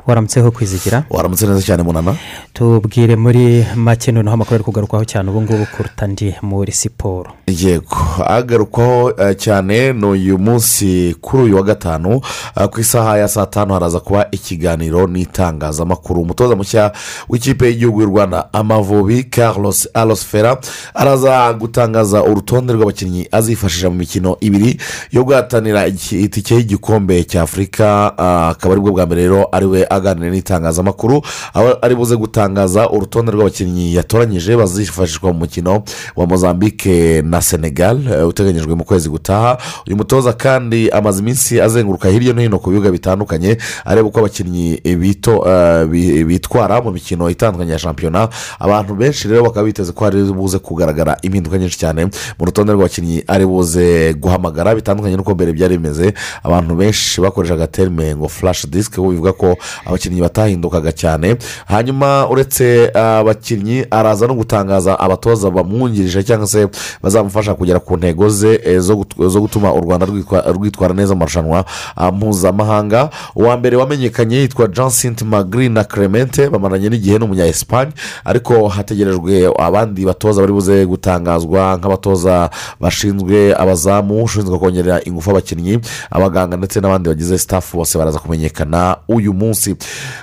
[0.07, 1.05] waramutseho kwizigira?
[1.11, 2.15] Waramutse neza cyane munana.
[2.53, 7.31] Tubwire muri make noneho amakuru ari kugarukwaho cyane ubu ngubu kuruta andi muri siporo.
[7.47, 7.97] Yego.
[8.27, 12.21] Agarukwaho eh, cyane ni uyu munsi kuri uyu wa gatanu
[12.61, 16.21] eh, ku isaha ya saa tanu haraza kuba ikiganiro n'itangazamakuru.
[16.23, 16.93] Umutoza mushya
[17.29, 20.59] w'ikipe y'igihugu y'u rwanda amavubi carlos alosfera
[20.95, 24.81] araza gutangaza urutonde rw'abakinnyi azifashisha mu mikino ibiri
[25.11, 29.87] yo guhatanira itike y'igikombe cya afurika ah, akaba ari bwo bwa mbere rero ari we
[29.97, 31.23] aganira n'itangazamakuru
[31.55, 35.83] aho ari buze gutangaza urutonde rw'abakinnyi yatoranyije bazifashishwa mu mukino
[36.17, 39.59] wa mozambique na senegal eh, uteganyijwe mu kwezi gutaha.
[39.87, 44.81] Uyu mutoza kandi amaze iminsi azenguruka hirya no hino ku bibuga bitandukanye areba uko abakinnyi
[44.85, 48.29] eh, bi- bitwara mu mikino itandukanye ya shampiyona.
[48.59, 52.05] Abantu benshi rero bakaba biteze ko hari buze kugaragara impinduka nyinshi cyane
[52.39, 56.15] mu rutonde rw'abakinnyi ari buze guhamagara bitandukanye n'uko mbere byari bimeze.
[56.43, 58.31] Abantu benshi bakoreshaga terime ngo
[58.71, 59.57] disk ubu bivuga ko
[59.87, 61.37] abakinnyi batahindukaga cyane.
[61.67, 66.69] Hanyuma uretse abakinnyi araza no gutangaza abatoza bamwungirije cyangwa se
[67.03, 71.15] bazamufasha kugera ku ntego ze eh, zo gut- zo gutuma u rwanda rwitwa- rwitwara neza
[71.15, 71.65] mu marushanwa
[71.97, 73.11] ah, mpuzamahanga.
[73.37, 74.91] Uwa mbere wamenyekanye yitwa jean
[75.25, 77.93] magri na clemente bamaranye n'igihe n'umunya esipanye
[78.25, 85.79] ariko hategerejwe abandi batoza bari buze gutangazwa nk'abatoza bashinzwe abazamu ushinzwe kongerera ingufu abakinnyi
[86.11, 89.76] abaganga ndetse n'abandi bagize sitafu bose baraza kumenyekana uyu munsi.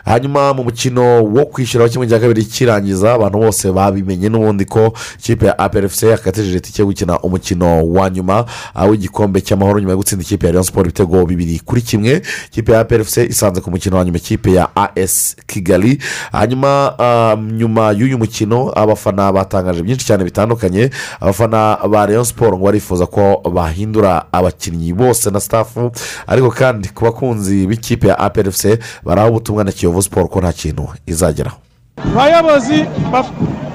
[0.06, 5.46] Hanyuma mu mukino wo kwishyura kimwe cya kabiri kirangiza abantu bose babimenye n'ubundi ko ikipe
[5.46, 8.46] ya aperefuse yakatejeje itike yo gukina umukino wa nyuma
[8.90, 12.80] w'igikombe cy'amahoro nyuma yo gutsinda ikipe ya leon siporo ibitego bibiri kuri kimwe ikipe ya
[12.80, 15.98] aperefuse isanze ku mukino wa nyuma ikipe ya as kigali.
[16.32, 20.90] Hanyuma ah, nyuma y'uyu mukino abafana batangaje byinshi cyane bitandukanye
[21.22, 25.92] abafana ba leon siporo ngo barifuza ko bahindura abakinnyi bose na sitafu
[26.28, 30.88] ariko kandi ku bakunzi b'ikipe ya aperefuse baraha ubutumwa na kiyovu siporo ko nta kintu
[31.06, 31.58] izageraho.
[31.98, 32.86] Abayobozi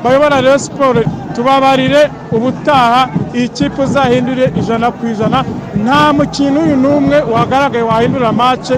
[0.04, 1.02] bayobora rero siporo
[1.34, 5.44] tubabarire ubutaha iyi kipe uzahindure ijana ku ijana.
[5.84, 8.74] Nta mukino uyu n'umwe wagaragaye wahindura mace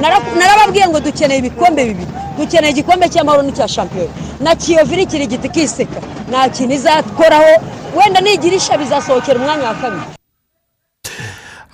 [0.00, 2.06] Nara- narababwiye ngo dukeneye ibikombe bibiri.
[2.38, 4.12] Dukeneye igikombe cy'amahoro n'icya shampiyona.
[4.40, 5.98] Na kiyovu irikira igiti kiseka
[6.30, 7.52] nta kintu izakoraho.
[7.96, 10.15] Wenda nigira isha bizasohokera umwanya wa kabiri.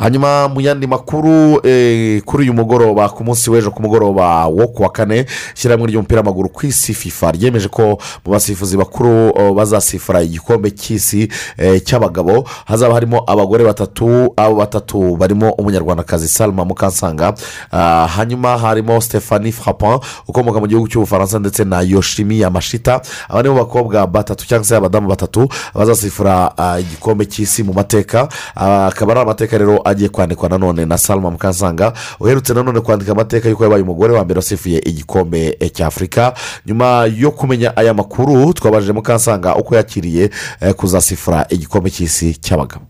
[0.02, 4.82] Hanyuma mu yandi makuru eh, kuri uyu mugoroba ku munsi w'ejo ku mugoroba wo ku
[4.82, 10.22] wa kane ishyirahamwe ry'umupira w'amaguru ku isi fifa ryemeje ko mu basifuzi bakuru oh, bazasifura
[10.22, 11.28] igikombe cy'isi
[11.58, 12.42] eh, cy'abagabo.
[12.66, 17.34] Hazaba harimo abagore batatu abo batatu barimo umunyarwandakazi salma mukansanga.
[17.70, 19.98] Ah, hanyuma harimo stephanie frappin
[20.28, 23.00] ukomoka mu gihugu cy'ubufaransa ndetse na yoshimi yamashita.
[23.28, 28.28] Aba nibo bakobwa batatu cyangwa se abadamu batatu bazasifura ah, igikombe cy'isi mu mateka.
[28.56, 33.48] Ah, akaba ari amateka rero agiye kwandikwa nanone na salma mukansanga uherutse nanone kwandika amateka
[33.48, 36.34] y'uko yabaye umugore wa mbere wasifuye igikombe cy'afurika
[36.66, 40.30] nyuma yo kumenya aya makuru twabajije mukansanga uko yakiriye
[40.60, 42.84] eh, kuzasifura igikombe cy'isi cy'abagabo.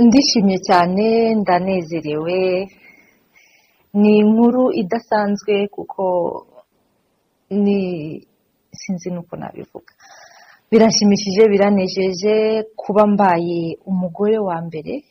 [0.00, 2.68] Ndishimye cyane ndanezerewe.
[3.94, 6.04] Ni inkuru idasanzwe kuko
[7.50, 7.78] ni
[8.72, 9.92] sinzi n'uko nabivuga.
[10.70, 15.04] Birashimishije biranejeje kuba mbaye umugore wa mbere.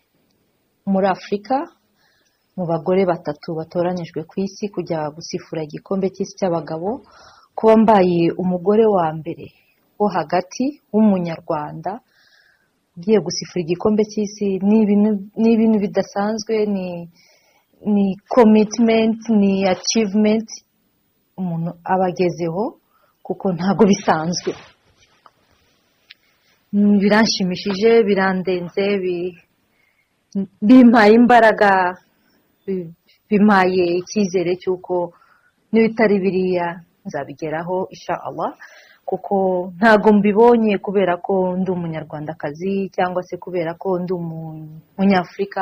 [0.92, 1.56] Muri afurika
[2.58, 6.90] mu bagore batatu batoranyijwe ku isi kujya gusifura igikombe cy'isi cy'abagabo
[7.58, 9.46] kuba mbaye umugore wa mbere
[10.00, 11.92] wo hagati w'umunyarwanda
[12.98, 16.88] ugiye gusifura igikombe cy'isi ni ibintu- bidasanzwe ni
[17.94, 20.56] ni komitimenti ni acivumenti
[21.40, 22.64] umuntu aba agezeho
[23.26, 24.52] kuko ntabwo bisanzwe.
[27.02, 29.36] Biranshimishije birandenze bi-
[30.62, 31.70] bimpaye imbaraga
[32.66, 32.90] bi-
[33.30, 35.14] bimpaye icyizere cy'uko
[35.72, 36.68] n'ibitari biriya
[37.06, 38.52] nzabigeraho isha Allah
[39.06, 39.36] kuko
[39.78, 45.62] ntabwo mbibonye kubera ko ndi umunyarwandakazi cyangwa se kubera ko ndi umu- umunyafurika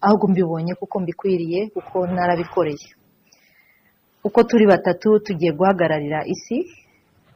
[0.00, 2.88] ahubwo mbibonye kuko mbikwiriye kuko narabikoreye.
[4.24, 6.58] Uko turi batatu tugiye guhagararira isi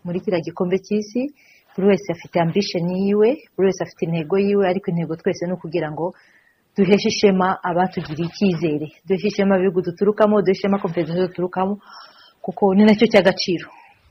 [0.05, 1.22] muri kiriya gikombe cy'isi
[1.77, 5.89] buri wese afite ambisheni yiwe buri wese afite intego yiwe ariko intego twese ni ukugira
[5.93, 6.14] ngo
[6.77, 8.87] duheshe ishema abatugiriye icyizere.
[9.07, 11.75] Duheshe ishema ibihugu duturukamo duheshe ishema kompetisiyo duturukamo
[12.45, 13.68] kuko ni na cyo cy'agaciro.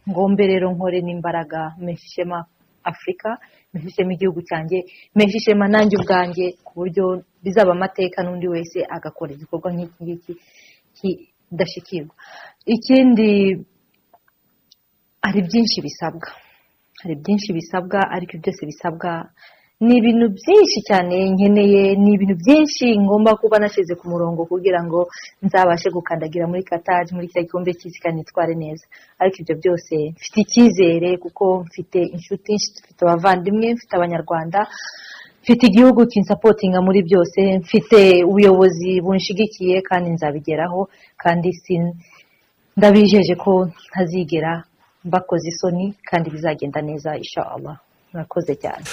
[0.09, 2.45] Ngombe rero nkore n'imbaraga mpeshe ishema
[2.83, 3.37] afurika
[3.73, 4.77] mpeshe ishema igihugu cyanjye
[5.15, 10.33] mpeshe ishema nanjye ubwanjye ku buryo bizaba amateka n'undi wese agakora igikorwa nk'iki ngiki
[10.97, 12.13] kidashyikirwa
[12.65, 13.29] ikindi
[15.21, 16.27] hari byinshi bisabwa.
[17.01, 19.11] Hari byinshi bisabwa ariko byose bisabwa
[19.81, 24.99] ni ibintu byinshi cyane nkeneye ni ibintu byinshi ngomba kuba nashyize ku murongo kugira ngo
[25.45, 28.85] nzabashe gukandagira muri katari muri cya gikombe cy'isi kandi nitware neza.
[29.19, 32.51] Ariko ibyo byose mfite icyizere kuko mfite inshuti
[32.83, 34.59] mfite abavandimwe mfite abanyarwanda
[35.43, 37.99] mfite igihugu kinsapotinga muri byose mfite
[38.29, 40.79] ubuyobozi bunshigikiye kandi nzabigeraho
[41.23, 41.49] kandi
[42.77, 43.51] ndabijeje ko
[43.91, 44.63] ntazigera
[45.05, 47.09] mbakoze isoni kandi bizagenda neza
[47.55, 47.75] Allah.
[48.13, 48.85] Murakoze cyane.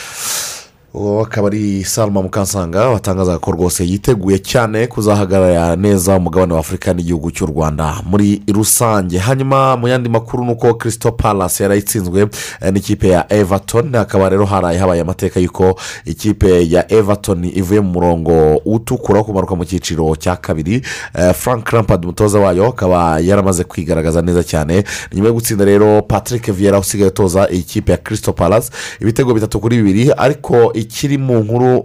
[0.94, 6.94] Uwo akaba ari salma mukansanga watangazaga ko rwose yiteguye cyane kuzahagarara neza umugabane wa afurika
[6.94, 9.18] n'igihugu cy'u rwanda muri rusange.
[9.18, 12.28] Hanyuma mu yandi makuru ni uko kirisito palasi yarayitsinzwe
[12.60, 13.92] eh, n'ikipe ya everton.
[13.92, 19.54] Hakaba rero haraye habaye amateka y'uko ikipe ya everton ivuye mu murongo utukura wo kumanuka
[19.54, 20.82] mu cyiciro cya kabiri.
[21.18, 24.84] Eh, frank rampad umutoza wayo akaba yaramaze kwigaragaza neza cyane.
[25.12, 28.70] Nyuma yo gutsinda rero patrick viera usigaye utoza ikipe ya kirisito palasi
[29.00, 31.84] ibitego bitatu kuri bibiri ariko ikiri mu nkuru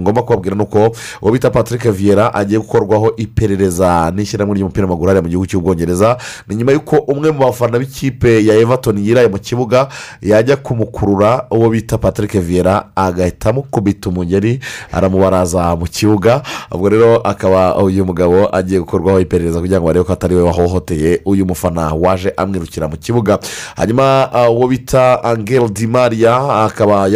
[0.00, 0.92] ngomba kubabwira ni uko
[1.22, 6.16] uwo bita patrick viera agiye gukorwaho iperereza n'ishyirahamwe ry'umupira w'amaguru hariya mu gihugu cy'ubwongereza.
[6.48, 9.88] Ni nyuma y'uko umwe mu bafana b'ikipe ya everton yiraye mu kibuga
[10.22, 14.60] yajya kumukurura uwo bita patrick viera agahita amukubita umugeri
[14.92, 16.42] aramubaraza mu kibuga.
[16.70, 21.20] Ubwo rero akaba uyu mugabo agiye gukorwaho iperereza kugira ngo barebe ko atari we wahohoteye
[21.24, 23.38] uyu mufana waje amwirukira mu kibuga.
[23.76, 27.08] Hanyuma uh, uwo bita angel di maria akaba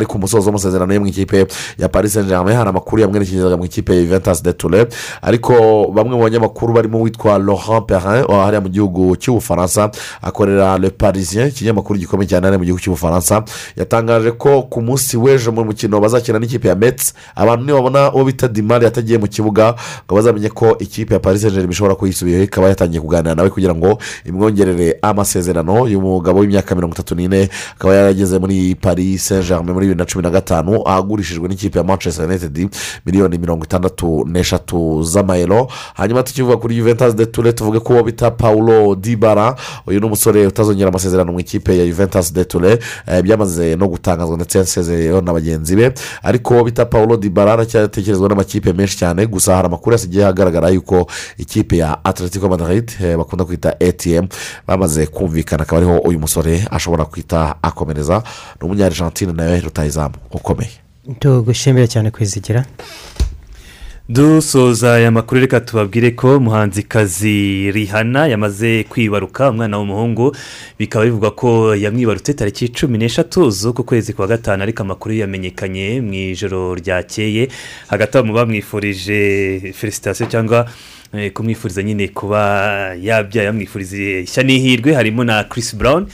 [0.00, 1.46] ari ku musozo w'amasezerano yo mu ikipe
[1.78, 4.86] ya paris saint germain hari amakuru yamwerekezaga mu ikipe ya juventus de ture
[5.22, 5.52] ariko
[5.94, 9.90] bamwe mu banyamakuru barimo uwitwa laurent perrin hariya mu gihugu cy'ubufaransa
[10.22, 13.44] akorera le parisien ikinyamakuru gikomeye cyane hariya mu gihugu cy'ubufaransa
[13.76, 18.48] yatangaje ko ku munsi w'ejo mu mukino bazakina n'ikipe ya metsi abantu nibabona uwo bita
[18.48, 19.74] dimari yatagiye mu kibuga
[20.08, 23.74] ngo bazamenye ko ikipe ya paris saint germain ishobora kuyisubiyeho ikaba yatangiye kuganira nawe kugira
[23.74, 29.86] ngo imwongerere amasezerano y'umugabo w'imyaka mirongo itatu n'ine akaba yarageze muri paris saint germain muri
[29.90, 32.68] bibiri na cumi na gatanu ahagurishijwe n'ikipe ya manchester united
[33.06, 35.68] miliyoni mirongo itandatu n'eshatu z'amayero.
[35.94, 40.88] Hanyuma tukivuga kuri juventus de ture tuvuge ko bita paulo dibara uyu ni umusore utazongera
[40.88, 45.76] amasezerano mu ikipe ya juventus de ture eh, byamaze no gutangazwa ndetse yasezeyeho na bagenzi
[45.76, 45.92] be.
[46.22, 51.06] Ariko bita paulo dibara aracyatekerezwa n'amakipe menshi cyane gusa hari amakuru yasigaye agaragara yuko
[51.38, 54.26] ikipe ya atletico madrid eh, bakunda kwita atm
[54.66, 58.22] bamaze kumvikana akaba ariho uyu musore ashobora kwita akomereza.
[58.60, 60.70] Ni umunyarigentine nawe rutayizamu ukomeye.
[61.18, 62.64] Tugushimire cyane kwizigira.
[64.08, 70.36] Dusoza aya makuru reka tubabwire ko umuhanzikazi rihana yamaze kwibaruka umwana w'umuhungu.
[70.78, 76.14] Bikaba bivugwa ko yamwibarutse tariki cumi n'eshatu z'uku kwezi kwa gatanu ariko amakuru yamenyekanye mu
[76.14, 77.48] ijoro ryakeye.
[77.88, 80.66] Hagati aho mu bamwifurije felicitasiyo cyangwa
[81.14, 82.42] eh, kumwifuriza nyine kuba
[82.98, 86.06] yabyaye yamwifuriza ishya n'ihirwe harimo na Chris Brown.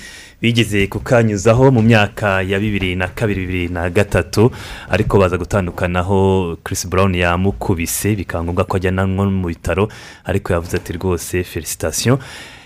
[0.42, 4.50] Bigeze kukanyuzaho mu myaka ya bibiri na kabiri bibiri na gatatu
[4.90, 6.56] ariko baza gutandukanaho.
[6.64, 9.88] Chris Brown yamukubise bikaba ngombwa ko ajyanwa mu bitaro
[10.24, 12.18] ariko yavuze ati rwose felicitasiyo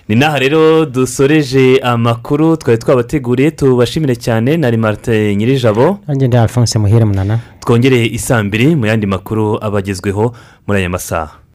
[0.08, 4.56] ni n'aha rero dusoreje amakuru twari twabateguriye tubashimire cyane.
[4.56, 6.00] Na marite nyirijabo.
[6.08, 7.38] Ndi alphonse muhire munana.
[7.60, 10.34] Twongereye isambiri mu yandi makuru aba agezweho
[10.66, 11.39] muri aya masaha.